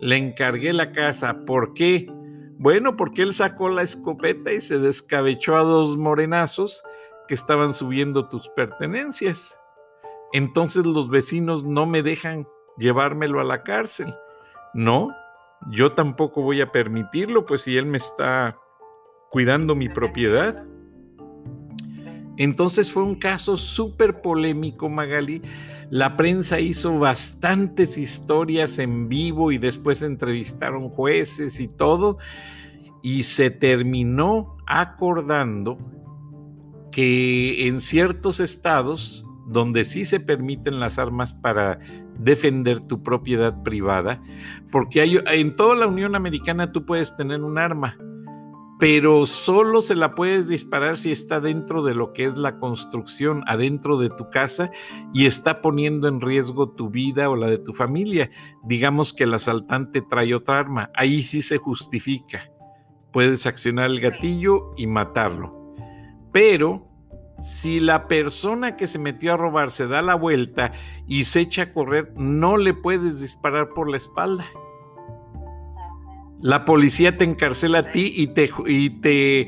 le 0.00 0.16
encargué 0.16 0.72
la 0.72 0.92
casa. 0.92 1.44
¿Por 1.46 1.72
qué? 1.72 2.06
Bueno, 2.58 2.96
porque 2.96 3.22
él 3.22 3.32
sacó 3.32 3.68
la 3.68 3.82
escopeta 3.82 4.52
y 4.52 4.60
se 4.60 4.78
descabechó 4.78 5.56
a 5.56 5.62
dos 5.62 5.96
morenazos 5.96 6.82
que 7.26 7.34
estaban 7.34 7.72
subiendo 7.72 8.28
tus 8.28 8.48
pertenencias. 8.50 9.58
Entonces 10.32 10.84
los 10.84 11.08
vecinos 11.08 11.64
no 11.64 11.86
me 11.86 12.02
dejan 12.02 12.46
llevármelo 12.76 13.40
a 13.40 13.44
la 13.44 13.62
cárcel. 13.62 14.12
No, 14.74 15.10
yo 15.70 15.92
tampoco 15.92 16.42
voy 16.42 16.60
a 16.60 16.72
permitirlo, 16.72 17.44
pues 17.46 17.62
si 17.62 17.76
él 17.76 17.86
me 17.86 17.98
está 17.98 18.56
cuidando 19.30 19.74
mi 19.74 19.88
propiedad. 19.88 20.64
Entonces 22.36 22.92
fue 22.92 23.02
un 23.02 23.16
caso 23.16 23.56
súper 23.56 24.22
polémico, 24.22 24.88
Magali. 24.88 25.42
La 25.90 26.16
prensa 26.16 26.60
hizo 26.60 26.98
bastantes 26.98 27.98
historias 27.98 28.78
en 28.78 29.08
vivo 29.08 29.50
y 29.52 29.58
después 29.58 30.02
entrevistaron 30.02 30.88
jueces 30.88 31.60
y 31.60 31.68
todo. 31.68 32.18
Y 33.02 33.24
se 33.24 33.50
terminó 33.50 34.56
acordando 34.66 35.78
que 36.92 37.66
en 37.66 37.80
ciertos 37.80 38.40
estados 38.40 39.26
donde 39.46 39.84
sí 39.84 40.04
se 40.04 40.20
permiten 40.20 40.78
las 40.78 40.98
armas 40.98 41.32
para 41.32 41.78
defender 42.18 42.80
tu 42.80 43.02
propiedad 43.02 43.62
privada, 43.62 44.22
porque 44.70 45.02
en 45.02 45.56
toda 45.56 45.76
la 45.76 45.86
Unión 45.86 46.14
Americana 46.14 46.72
tú 46.72 46.84
puedes 46.84 47.16
tener 47.16 47.42
un 47.42 47.58
arma, 47.58 47.96
pero 48.78 49.26
solo 49.26 49.80
se 49.80 49.96
la 49.96 50.14
puedes 50.14 50.46
disparar 50.46 50.96
si 50.96 51.10
está 51.10 51.40
dentro 51.40 51.82
de 51.82 51.96
lo 51.96 52.12
que 52.12 52.24
es 52.24 52.36
la 52.36 52.58
construcción, 52.58 53.42
adentro 53.48 53.98
de 53.98 54.08
tu 54.08 54.30
casa 54.30 54.70
y 55.12 55.26
está 55.26 55.60
poniendo 55.60 56.06
en 56.06 56.20
riesgo 56.20 56.70
tu 56.70 56.88
vida 56.88 57.28
o 57.28 57.34
la 57.34 57.48
de 57.48 57.58
tu 57.58 57.72
familia. 57.72 58.30
Digamos 58.64 59.12
que 59.12 59.24
el 59.24 59.34
asaltante 59.34 60.00
trae 60.00 60.32
otra 60.32 60.60
arma, 60.60 60.90
ahí 60.94 61.22
sí 61.22 61.42
se 61.42 61.58
justifica. 61.58 62.52
Puedes 63.12 63.46
accionar 63.46 63.86
el 63.90 64.00
gatillo 64.00 64.72
y 64.76 64.86
matarlo. 64.86 65.74
Pero 66.30 66.87
si 67.40 67.78
la 67.78 68.08
persona 68.08 68.76
que 68.76 68.86
se 68.86 68.98
metió 68.98 69.34
a 69.34 69.36
robar 69.36 69.70
se 69.70 69.86
da 69.86 70.02
la 70.02 70.14
vuelta 70.14 70.72
y 71.06 71.24
se 71.24 71.40
echa 71.40 71.62
a 71.62 71.72
correr, 71.72 72.12
no 72.16 72.56
le 72.56 72.74
puedes 72.74 73.20
disparar 73.20 73.70
por 73.70 73.90
la 73.90 73.96
espalda. 73.96 74.46
La 76.40 76.64
policía 76.64 77.16
te 77.16 77.24
encarcela 77.24 77.78
a 77.78 77.92
ti 77.92 78.12
y 78.16 78.28
te, 78.28 78.50
y 78.74 78.90
te, 78.90 79.40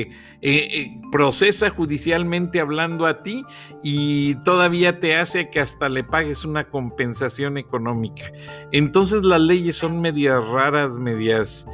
eh, 0.00 0.08
eh, 0.40 1.00
procesa 1.10 1.70
judicialmente 1.70 2.60
hablando 2.60 3.06
a 3.06 3.22
ti 3.22 3.44
y 3.82 4.36
todavía 4.44 5.00
te 5.00 5.16
hace 5.16 5.50
que 5.50 5.60
hasta 5.60 5.88
le 5.88 6.04
pagues 6.04 6.44
una 6.44 6.68
compensación 6.68 7.58
económica. 7.58 8.24
Entonces 8.72 9.24
las 9.24 9.40
leyes 9.40 9.76
son 9.76 10.00
medias 10.00 10.44
raras, 10.44 10.98
medias 10.98 11.66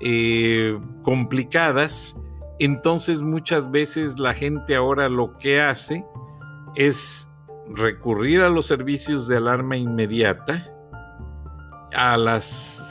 eh, 0.00 0.78
complicadas 1.02 2.16
entonces 2.58 3.22
muchas 3.22 3.70
veces 3.70 4.18
la 4.18 4.34
gente 4.34 4.76
ahora 4.76 5.08
lo 5.08 5.36
que 5.38 5.60
hace 5.60 6.04
es 6.74 7.28
recurrir 7.68 8.40
a 8.40 8.48
los 8.48 8.66
servicios 8.66 9.28
de 9.28 9.36
alarma 9.36 9.76
inmediata, 9.76 10.68
a 11.94 12.16
las 12.16 12.44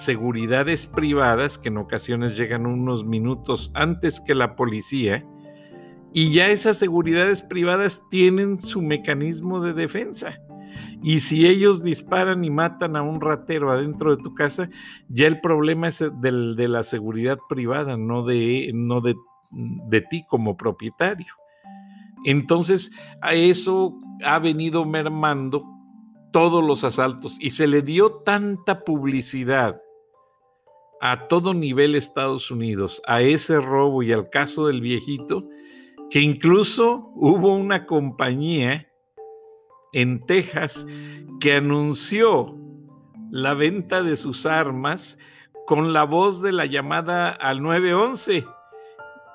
seguridades 0.06 0.88
privadas, 0.88 1.58
que 1.58 1.70
en 1.70 1.78
ocasiones 1.78 2.38
llegan 2.38 2.66
unos 2.66 3.06
minutos 3.06 3.72
antes 3.74 4.20
que 4.20 4.36
la 4.36 4.56
policía, 4.56 5.26
y 6.14 6.34
ya 6.34 6.50
esas 6.50 6.78
seguridades 6.78 7.42
privadas 7.42 8.02
tienen 8.10 8.62
su 8.62 8.82
mecanismo 8.82 9.62
de 9.62 9.74
defensa. 9.74 10.40
Y 11.04 11.20
si 11.20 11.48
ellos 11.48 11.84
disparan 11.84 12.44
y 12.44 12.50
matan 12.50 12.96
a 12.96 13.02
un 13.02 13.22
ratero 13.22 13.72
adentro 13.72 14.16
de 14.16 14.22
tu 14.22 14.36
casa, 14.36 14.70
ya 15.10 15.26
el 15.26 15.42
problema 15.42 15.88
es 15.88 16.04
de 16.22 16.68
la 16.68 16.84
seguridad 16.84 17.40
privada, 17.50 17.98
no 17.98 18.24
de, 18.24 18.72
no 18.74 19.02
de 19.02 19.16
de 19.52 20.02
ti 20.02 20.24
como 20.28 20.58
propietario. 20.58 21.34
Entonces, 22.26 22.92
a 23.22 23.34
eso 23.34 23.98
ha 24.24 24.40
venido 24.40 24.86
mermando 24.86 25.64
todos 26.32 26.64
los 26.64 26.84
asaltos 26.84 27.38
y 27.40 27.50
se 27.52 27.68
le 27.68 27.82
dio 27.82 28.12
tanta 28.24 28.84
publicidad 28.84 29.82
a 31.02 31.28
todo 31.28 31.54
nivel 31.54 31.96
Estados 31.96 32.52
Unidos 32.52 33.02
a 33.08 33.22
ese 33.22 33.60
robo 33.60 34.04
y 34.04 34.14
al 34.14 34.30
caso 34.30 34.68
del 34.68 34.82
viejito, 34.82 35.48
que 36.12 36.22
incluso 36.22 37.12
hubo 37.16 37.56
una 37.56 37.88
compañía 37.88 38.88
en 39.94 40.24
Texas 40.26 40.86
que 41.40 41.56
anunció 41.56 42.56
la 43.32 43.56
venta 43.56 44.04
de 44.04 44.16
sus 44.16 44.46
armas 44.46 45.18
con 45.66 45.92
la 45.92 46.04
voz 46.04 46.42
de 46.42 46.52
la 46.52 46.66
llamada 46.66 47.30
al 47.30 47.64
911 47.64 48.46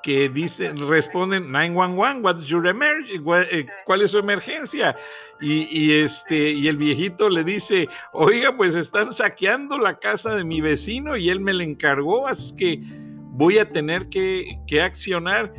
que 0.06 0.28
dicen, 0.28 0.76
responden 0.88 1.50
911, 1.50 2.20
what's 2.20 2.46
your 2.46 2.64
emergency? 2.68 3.20
Eh, 3.50 3.66
¿Cuál 3.84 4.02
es 4.02 4.12
su 4.12 4.18
emergencia? 4.18 4.94
Y, 5.40 5.94
este, 5.94 6.52
y 6.52 6.68
el 6.68 6.76
viejito 6.76 7.28
le 7.28 7.42
dice, 7.42 7.88
oiga, 8.12 8.56
pues 8.56 8.76
están 8.76 9.10
saqueando 9.10 9.78
la 9.78 9.98
casa 9.98 10.36
de 10.36 10.44
mi 10.44 10.60
vecino 10.60 11.16
y 11.16 11.28
él 11.28 11.40
me 11.40 11.52
le 11.52 11.64
encargó, 11.64 12.28
así 12.28 12.54
que 12.54 12.80
voy 13.32 13.58
a 13.58 13.68
tener 13.68 14.08
que, 14.08 14.60
que 14.68 14.80
accionar. 14.80 15.52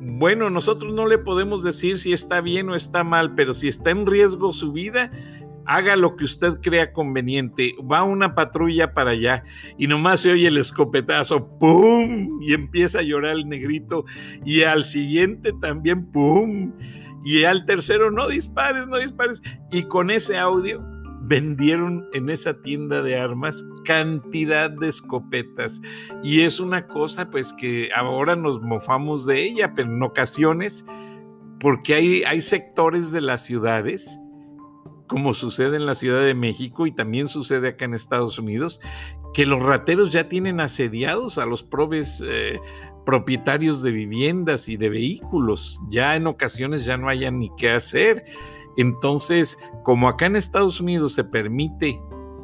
Bueno, 0.00 0.50
nosotros 0.50 0.92
no 0.92 1.06
le 1.06 1.18
podemos 1.18 1.62
decir 1.62 1.98
si 1.98 2.12
está 2.12 2.40
bien 2.40 2.68
o 2.70 2.74
está 2.74 3.04
mal, 3.04 3.36
pero 3.36 3.54
si 3.54 3.68
está 3.68 3.90
en 3.90 4.06
riesgo 4.06 4.52
su 4.52 4.72
vida, 4.72 5.12
haga 5.68 5.96
lo 5.96 6.16
que 6.16 6.24
usted 6.24 6.54
crea 6.62 6.92
conveniente. 6.92 7.74
Va 7.80 8.02
una 8.02 8.34
patrulla 8.34 8.94
para 8.94 9.10
allá 9.10 9.44
y 9.76 9.86
nomás 9.86 10.20
se 10.20 10.32
oye 10.32 10.48
el 10.48 10.56
escopetazo, 10.56 11.58
¡pum! 11.58 12.40
Y 12.40 12.54
empieza 12.54 13.00
a 13.00 13.02
llorar 13.02 13.32
el 13.32 13.48
negrito. 13.48 14.04
Y 14.44 14.62
al 14.62 14.84
siguiente 14.84 15.52
también, 15.60 16.10
¡pum! 16.10 16.72
Y 17.22 17.44
al 17.44 17.66
tercero, 17.66 18.10
no 18.10 18.28
dispares, 18.28 18.88
no 18.88 18.96
dispares. 18.96 19.42
Y 19.70 19.82
con 19.82 20.10
ese 20.10 20.38
audio 20.38 20.82
vendieron 21.20 22.08
en 22.14 22.30
esa 22.30 22.62
tienda 22.62 23.02
de 23.02 23.20
armas 23.20 23.62
cantidad 23.84 24.70
de 24.70 24.88
escopetas. 24.88 25.82
Y 26.22 26.40
es 26.40 26.60
una 26.60 26.86
cosa 26.86 27.28
pues 27.28 27.52
que 27.52 27.90
ahora 27.94 28.36
nos 28.36 28.62
mofamos 28.62 29.26
de 29.26 29.42
ella, 29.42 29.74
pero 29.74 29.92
en 29.92 30.02
ocasiones, 30.02 30.86
porque 31.60 31.94
hay, 31.94 32.22
hay 32.22 32.40
sectores 32.40 33.12
de 33.12 33.20
las 33.20 33.44
ciudades 33.44 34.18
como 35.08 35.34
sucede 35.34 35.76
en 35.76 35.86
la 35.86 35.94
Ciudad 35.94 36.24
de 36.24 36.34
México 36.34 36.86
y 36.86 36.92
también 36.92 37.28
sucede 37.28 37.68
acá 37.68 37.86
en 37.86 37.94
Estados 37.94 38.38
Unidos, 38.38 38.80
que 39.34 39.46
los 39.46 39.62
rateros 39.62 40.12
ya 40.12 40.28
tienen 40.28 40.60
asediados 40.60 41.38
a 41.38 41.46
los 41.46 41.64
probes 41.64 42.22
eh, 42.24 42.60
propietarios 43.04 43.82
de 43.82 43.90
viviendas 43.90 44.68
y 44.68 44.76
de 44.76 44.90
vehículos. 44.90 45.80
Ya 45.88 46.14
en 46.14 46.26
ocasiones 46.26 46.84
ya 46.84 46.96
no 46.96 47.08
hayan 47.08 47.40
ni 47.40 47.50
qué 47.56 47.70
hacer. 47.70 48.24
Entonces, 48.76 49.58
como 49.82 50.08
acá 50.08 50.26
en 50.26 50.36
Estados 50.36 50.80
Unidos 50.80 51.14
se 51.14 51.24
permite 51.24 52.00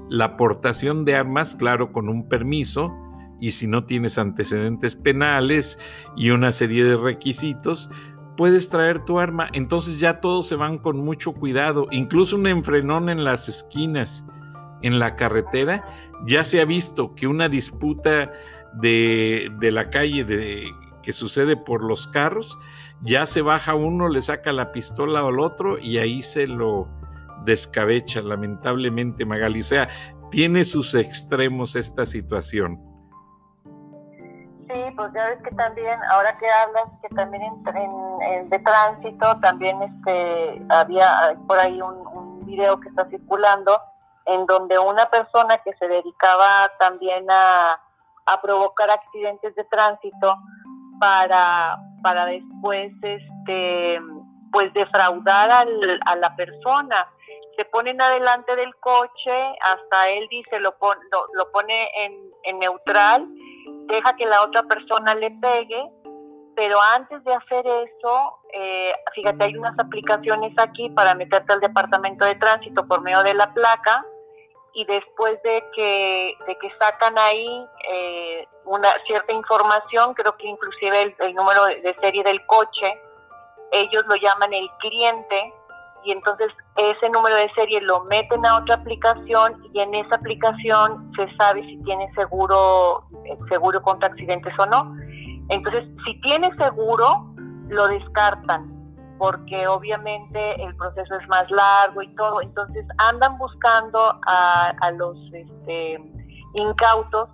la 0.09 0.25
aportación 0.25 1.05
de 1.05 1.15
armas, 1.15 1.55
claro, 1.55 1.93
con 1.93 2.09
un 2.09 2.29
permiso, 2.29 2.93
y 3.41 3.51
si 3.51 3.67
no 3.67 3.85
tienes 3.85 4.17
antecedentes 4.17 4.97
penales 4.97 5.79
y 6.17 6.31
una 6.31 6.51
serie 6.51 6.85
de 6.85 6.97
requisitos, 6.97 7.91
puedes 8.37 8.69
traer 8.69 9.05
tu 9.05 9.19
arma. 9.19 9.49
Entonces 9.53 9.99
ya 9.99 10.21
todos 10.21 10.49
se 10.49 10.57
van 10.57 10.79
con 10.79 10.99
mucho 10.99 11.33
cuidado. 11.33 11.87
Incluso 11.91 12.37
un 12.37 12.47
enfrenón 12.47 13.09
en 13.09 13.25
las 13.25 13.49
esquinas, 13.49 14.25
en 14.83 14.99
la 14.99 15.17
carretera, 15.17 15.85
ya 16.27 16.45
se 16.45 16.61
ha 16.61 16.65
visto 16.65 17.15
que 17.15 17.27
una 17.27 17.49
disputa 17.49 18.33
de, 18.75 19.51
la 19.61 19.91
calle 19.91 20.25
de, 20.25 20.71
que 21.03 21.13
sucede 21.13 21.57
por 21.57 21.83
los 21.83 22.07
carros, 22.09 22.59
ya 23.03 23.27
se 23.27 23.43
baja 23.43 23.75
uno, 23.75 24.09
le 24.09 24.23
saca 24.23 24.53
la 24.53 24.73
pistola 24.73 25.21
al 25.21 25.41
otro 25.41 25.79
y 25.79 25.99
ahí 25.99 26.23
se 26.23 26.47
lo 26.47 26.89
descabecha, 27.45 28.23
lamentablemente, 28.23 29.25
Magali. 29.25 29.61
O 29.61 29.65
sea, 29.65 29.89
tiene 30.31 30.65
sus 30.65 30.95
extremos 30.95 31.77
esta 31.77 32.07
situación 32.07 32.94
pues 34.97 35.13
ya 35.13 35.29
ves 35.29 35.39
que 35.43 35.55
también, 35.55 35.99
ahora 36.11 36.37
que 36.39 36.51
hablas, 36.51 36.85
que 37.03 37.09
también 37.15 37.43
en, 37.43 38.49
de 38.51 38.59
tránsito, 38.61 39.39
también 39.41 39.81
este 39.83 40.63
había 40.71 41.37
por 41.47 41.59
ahí 41.59 41.81
un, 41.81 41.95
un, 42.07 42.35
video 42.47 42.79
que 42.79 42.89
está 42.91 43.09
circulando 43.09 43.81
en 44.27 44.45
donde 44.47 44.79
una 44.79 45.07
persona 45.07 45.57
que 45.59 45.73
se 45.75 45.89
dedicaba 45.89 46.71
también 46.79 47.27
a, 47.31 47.81
a 48.27 48.41
provocar 48.43 48.91
accidentes 48.91 49.55
de 49.57 49.65
tránsito 49.65 50.37
para, 51.01 51.79
para 52.03 52.27
después 52.27 52.93
este 53.03 54.01
pues 54.53 54.73
defraudar 54.73 55.51
al, 55.51 56.01
a 56.07 56.17
la 56.17 56.37
persona. 56.37 57.09
Se 57.57 57.65
ponen 57.65 58.01
adelante 58.01 58.55
del 58.57 58.75
coche, 58.77 59.57
hasta 59.63 60.11
él 60.11 60.29
dice, 60.31 60.61
lo, 60.61 60.77
lo, 60.81 61.27
lo 61.33 61.51
pone 61.51 61.89
en, 61.97 62.13
en 62.45 62.59
neutral 62.61 63.27
deja 63.87 64.17
que 64.17 64.27
la 64.27 64.43
otra 64.43 64.63
persona 64.65 65.15
le 65.15 65.31
pegue, 65.31 65.91
pero 66.57 66.81
antes 66.81 67.23
de 67.25 67.35
hacer 67.35 67.67
eso, 67.67 68.39
eh, 68.53 68.95
fíjate, 69.15 69.45
hay 69.45 69.57
unas 69.57 69.79
aplicaciones 69.79 70.53
aquí 70.59 70.89
para 70.91 71.15
meterte 71.15 71.53
al 71.53 71.61
departamento 71.61 72.25
de 72.25 72.37
tránsito 72.37 72.87
por 72.87 73.01
medio 73.01 73.23
de 73.23 73.35
la 73.35 73.53
placa 73.53 74.05
y 74.73 74.85
después 74.85 75.41
de 75.43 75.65
que, 75.75 76.37
de 76.47 76.57
que 76.57 76.71
sacan 76.79 77.17
ahí 77.19 77.67
eh, 77.89 78.47
una 78.65 78.89
cierta 79.07 79.33
información, 79.33 80.15
creo 80.15 80.37
que 80.37 80.47
inclusive 80.47 81.03
el, 81.03 81.17
el 81.21 81.35
número 81.35 81.65
de 81.67 81.97
serie 82.01 82.23
del 82.23 82.45
coche, 82.47 83.01
ellos 83.73 84.05
lo 84.07 84.17
llaman 84.17 84.53
el 84.53 84.69
cliente 84.79 85.55
y 86.05 86.13
entonces 86.13 86.49
ese 86.77 87.09
número 87.11 87.37
de 87.37 87.51
serie 87.55 87.81
lo 87.81 88.05
meten 88.05 88.45
a 88.45 88.59
otra 88.59 88.77
aplicación 88.77 89.63
y 89.73 89.81
en 89.81 89.95
esa 89.95 90.17
aplicación 90.17 91.11
se 91.17 91.35
sabe 91.37 91.63
si 91.63 91.77
tiene 91.85 92.11
seguro, 92.15 93.05
eh, 93.25 93.39
seguro 93.49 93.83
contra 93.83 94.09
accidentes 94.09 94.53
o 94.59 94.67
no. 94.67 94.95
Entonces, 95.49 95.85
si 96.05 96.21
tiene 96.21 96.55
seguro, 96.57 97.27
lo 97.69 97.89
descartan 97.89 98.75
porque 99.19 99.67
obviamente 99.67 100.63
el 100.63 100.75
proceso 100.77 101.15
es 101.19 101.29
más 101.29 101.49
largo 101.51 102.03
y 102.03 102.09
todo. 102.15 102.41
Entonces 102.43 102.85
andan 102.99 103.39
buscando 103.39 104.19
a, 104.27 104.91
los 104.97 105.17
este, 105.33 106.03
incautos 106.55 107.29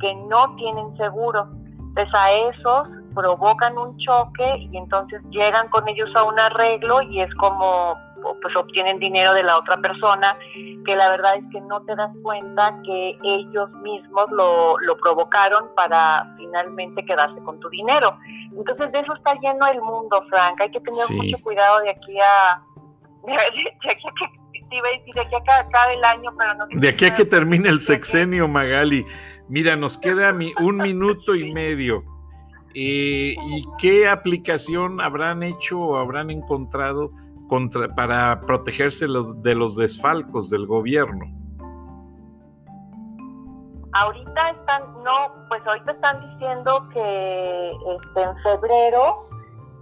que 0.00 0.14
no 0.14 0.54
tienen 0.56 0.96
seguro. 0.96 1.48
Entonces 1.78 2.14
a 2.14 2.32
esos 2.32 2.88
provocan 3.14 3.78
un 3.78 3.96
choque 3.98 4.56
y 4.58 4.76
entonces 4.76 5.22
llegan 5.30 5.68
con 5.68 5.88
ellos 5.88 6.10
a 6.16 6.24
un 6.24 6.38
arreglo 6.38 7.02
y 7.02 7.20
es 7.20 7.32
como 7.34 7.94
pues 8.40 8.56
obtienen 8.56 8.98
dinero 8.98 9.34
de 9.34 9.42
la 9.42 9.58
otra 9.58 9.76
persona, 9.78 10.36
que 10.84 10.96
la 10.96 11.10
verdad 11.10 11.36
es 11.36 11.44
que 11.52 11.60
no 11.60 11.82
te 11.82 11.94
das 11.94 12.10
cuenta 12.22 12.80
que 12.84 13.18
ellos 13.22 13.70
mismos 13.82 14.26
lo, 14.30 14.78
lo 14.78 14.96
provocaron 14.98 15.70
para 15.76 16.26
finalmente 16.36 17.04
quedarse 17.04 17.40
con 17.42 17.60
tu 17.60 17.68
dinero. 17.70 18.18
Entonces 18.56 18.92
de 18.92 19.00
eso 19.00 19.14
está 19.14 19.34
lleno 19.40 19.66
el 19.66 19.80
mundo, 19.80 20.24
Frank. 20.30 20.60
Hay 20.60 20.70
que 20.70 20.80
tener 20.80 21.10
mucho 21.10 21.42
cuidado 21.42 21.80
de 21.80 21.90
aquí 21.90 22.18
a... 22.20 22.62
De, 23.24 23.32
aquí 23.32 23.68
a 23.88 24.12
que, 24.18 24.82
de 24.82 25.20
aquí 25.20 25.34
a 25.34 25.40
que 25.40 25.52
acabe 25.52 25.94
el 25.94 26.04
año, 26.04 26.30
pero 26.36 26.54
no... 26.54 26.66
De 26.70 26.88
aquí 26.88 27.06
a 27.06 27.14
que 27.14 27.24
termine 27.24 27.68
el 27.68 27.80
sexenio, 27.80 28.48
Magali. 28.48 29.06
Mira, 29.48 29.76
nos 29.76 29.98
queda 30.04 30.34
un 30.60 30.76
minuto 30.76 31.34
y 31.34 31.52
medio. 31.52 32.04
Eh, 32.74 33.36
¿Y 33.36 33.64
qué 33.78 34.08
aplicación 34.08 35.00
habrán 35.00 35.42
hecho 35.42 35.78
o 35.78 35.96
habrán 35.96 36.30
encontrado 36.30 37.12
para 37.96 38.40
protegerse 38.40 39.06
de 39.06 39.54
los 39.54 39.76
desfalcos 39.76 40.50
del 40.50 40.66
gobierno? 40.66 41.26
Ahorita 43.92 44.50
están, 44.50 44.82
no, 45.04 45.46
pues 45.48 45.62
ahorita 45.66 45.92
están 45.92 46.20
diciendo 46.32 46.88
que 46.92 47.70
este, 47.70 48.22
en 48.22 48.36
febrero 48.38 49.28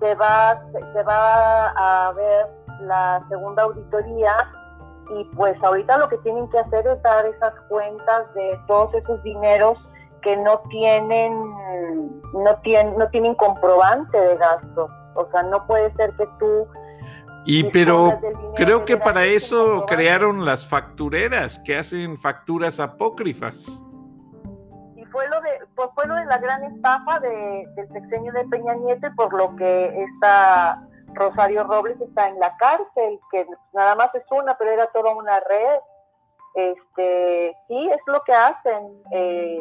se 0.01 0.15
va, 0.17 0.63
se 0.93 1.03
va 1.03 1.69
a 1.69 2.13
ver 2.13 2.47
la 2.83 3.25
segunda 3.31 3.63
auditoría 3.63 4.37
y 5.17 5.25
pues 5.35 5.57
ahorita 5.63 5.97
lo 5.99 6.09
que 6.09 6.19
tienen 6.19 6.49
que 6.51 6.59
hacer 6.59 6.87
es 6.87 7.03
dar 7.03 7.25
esas 7.27 7.55
cuentas 7.69 8.35
de 8.35 8.61
todos 8.67 8.93
esos 8.95 9.23
dineros 9.23 9.79
que 10.23 10.37
no 10.37 10.61
tienen, 10.71 12.23
no 12.33 12.57
tienen, 12.63 12.99
no 12.99 13.09
tienen 13.09 13.35
comprobante 13.35 14.19
de 14.19 14.37
gastos. 14.37 14.91
O 15.15 15.27
sea, 15.31 15.43
no 15.45 15.67
puede 15.67 15.93
ser 15.95 16.15
que 16.17 16.27
tú 16.39 16.67
y 17.45 17.65
pero 17.65 18.21
creo 18.55 18.85
que 18.85 18.97
para 18.97 19.25
eso 19.25 19.85
crearon 19.87 20.45
las 20.45 20.67
factureras 20.67 21.59
que 21.59 21.77
hacen 21.77 22.17
facturas 22.19 22.79
apócrifas. 22.79 23.85
Y 24.97 25.05
fue 25.07 25.29
lo 25.29 25.41
de, 25.41 25.51
pues 25.75 25.89
fue 25.95 26.07
lo 26.07 26.15
de 26.15 26.25
la 26.27 26.39
gran 26.39 26.63
estafa 26.65 27.19
de, 27.21 27.67
del 27.75 27.89
sexenio 27.93 28.33
de 28.33 28.45
Peña 28.49 28.75
Nieto 28.75 29.09
por 29.17 29.33
lo 29.35 29.55
que 29.57 30.05
está 30.05 30.81
Rosario 31.15 31.65
Robles 31.65 32.01
está 32.01 32.29
en 32.29 32.39
la 32.39 32.57
cárcel, 32.57 33.19
que 33.31 33.47
nada 33.73 33.95
más 33.97 34.15
es 34.15 34.25
una, 34.31 34.57
pero 34.57 34.71
era 34.71 34.87
toda 34.87 35.15
una 35.15 35.41
red. 35.41 35.79
Este, 36.55 37.57
sí, 37.69 37.91
es 37.91 38.01
lo 38.07 38.23
que 38.25 38.33
hacen. 38.33 39.03
Eh, 39.13 39.61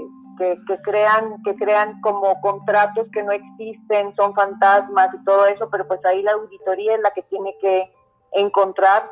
que, 0.68 0.82
crean, 0.82 1.42
que 1.44 1.56
crean 1.56 2.02
como 2.02 2.40
contratos 2.42 3.08
que 3.14 3.24
no 3.24 3.32
existen, 3.32 4.16
son 4.16 4.34
fantasmas 4.34 5.10
y 5.14 5.24
todo 5.24 5.46
eso, 5.46 5.70
pero 5.70 5.88
pues 5.88 6.04
ahí 6.06 6.22
la 6.24 6.32
auditoría 6.34 6.96
es 6.96 7.02
la 7.02 7.12
que 7.12 7.22
tiene 7.24 7.56
que 7.62 7.92
encontrar 8.34 9.10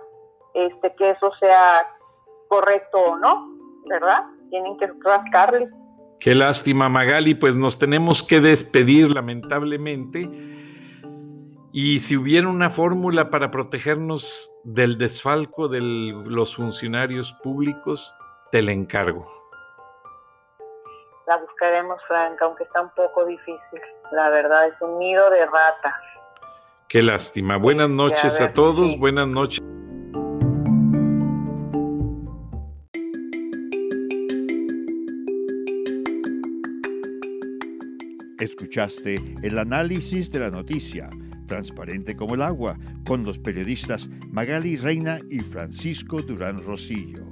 este, 0.53 0.93
que 0.95 1.11
eso 1.11 1.31
sea 1.39 1.87
correcto 2.47 2.97
o 2.97 3.17
no, 3.17 3.55
¿verdad? 3.87 4.25
Tienen 4.49 4.77
que 4.77 4.87
rascarle. 5.03 5.69
Qué 6.19 6.33
lástima, 6.35 6.89
Magali, 6.89 7.35
pues 7.35 7.55
nos 7.55 7.77
tenemos 7.77 8.23
que 8.23 8.41
despedir 8.41 9.13
lamentablemente. 9.13 10.29
Y 11.71 11.99
si 11.99 12.17
hubiera 12.17 12.47
una 12.47 12.71
fórmula 12.71 13.29
para 13.29 13.51
protegernos 13.51 14.51
del 14.63 14.97
desfalco 14.97 15.67
de 15.67 15.79
los 15.81 16.55
funcionarios 16.55 17.33
públicos, 17.43 18.13
te 18.51 18.63
la 18.63 18.71
encargo. 18.71 19.48
La 21.29 21.37
buscaremos, 21.37 22.01
Frank, 22.07 22.41
aunque 22.41 22.63
está 22.63 22.81
un 22.81 22.89
poco 22.95 23.23
difícil. 23.23 23.79
La 24.11 24.31
verdad, 24.31 24.67
es 24.67 24.73
un 24.81 24.97
nido 24.97 25.29
de 25.29 25.45
ratas. 25.45 25.93
Qué 26.87 27.03
lástima. 27.03 27.57
Buenas 27.57 27.87
noches 27.87 28.41
a, 28.41 28.51
todos. 28.51 28.97
Buenas 28.97 29.27
noches. 29.27 29.59
Escuchaste 38.39 39.19
el 39.43 39.59
análisis 39.59 40.31
de 40.31 40.39
la 40.39 40.49
noticia, 40.49 41.11
transparente 41.45 42.15
como 42.15 42.33
el 42.33 42.41
agua, 42.41 42.75
con 43.05 43.23
los 43.23 43.37
periodistas 43.37 44.09
Magali 44.31 44.77
Reina 44.77 45.19
y 45.29 45.41
Francisco 45.41 46.23
Durán 46.23 46.57
Rosillo. 46.65 47.28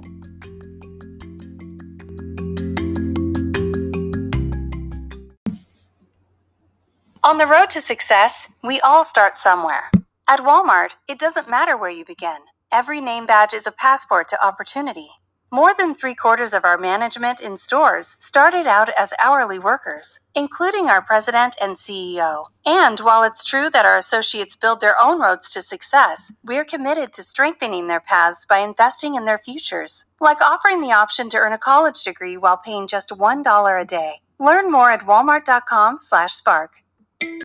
On 7.28 7.36
the 7.36 7.46
road 7.46 7.68
to 7.70 7.82
success, 7.82 8.48
we 8.62 8.80
all 8.80 9.04
start 9.04 9.36
somewhere. 9.36 9.90
At 10.26 10.40
Walmart, 10.40 10.96
it 11.06 11.18
doesn't 11.18 11.46
matter 11.46 11.76
where 11.76 11.90
you 11.90 12.02
begin. 12.02 12.38
Every 12.72 13.02
name 13.02 13.26
badge 13.26 13.52
is 13.52 13.66
a 13.66 13.70
passport 13.70 14.28
to 14.28 14.42
opportunity. 14.42 15.10
More 15.52 15.74
than 15.76 15.94
three 15.94 16.14
quarters 16.14 16.54
of 16.54 16.64
our 16.64 16.78
management 16.78 17.42
in 17.42 17.58
stores 17.58 18.16
started 18.18 18.66
out 18.66 18.88
as 18.98 19.12
hourly 19.22 19.58
workers, 19.58 20.20
including 20.34 20.88
our 20.88 21.02
president 21.02 21.54
and 21.60 21.76
CEO. 21.76 22.46
And 22.64 22.98
while 23.00 23.22
it's 23.22 23.44
true 23.44 23.68
that 23.74 23.84
our 23.84 23.98
associates 23.98 24.56
build 24.56 24.80
their 24.80 24.96
own 24.98 25.20
roads 25.20 25.52
to 25.52 25.60
success, 25.60 26.32
we're 26.42 26.64
committed 26.64 27.12
to 27.12 27.22
strengthening 27.22 27.88
their 27.88 28.00
paths 28.00 28.46
by 28.46 28.60
investing 28.60 29.16
in 29.16 29.26
their 29.26 29.36
futures, 29.36 30.06
like 30.18 30.40
offering 30.40 30.80
the 30.80 30.92
option 30.92 31.28
to 31.28 31.36
earn 31.36 31.52
a 31.52 31.58
college 31.58 32.02
degree 32.02 32.38
while 32.38 32.56
paying 32.56 32.86
just 32.86 33.10
$1 33.10 33.82
a 33.82 33.84
day. 33.84 34.12
Learn 34.38 34.72
more 34.72 34.90
at 34.90 35.04
walmart.com/spark. 35.04 36.70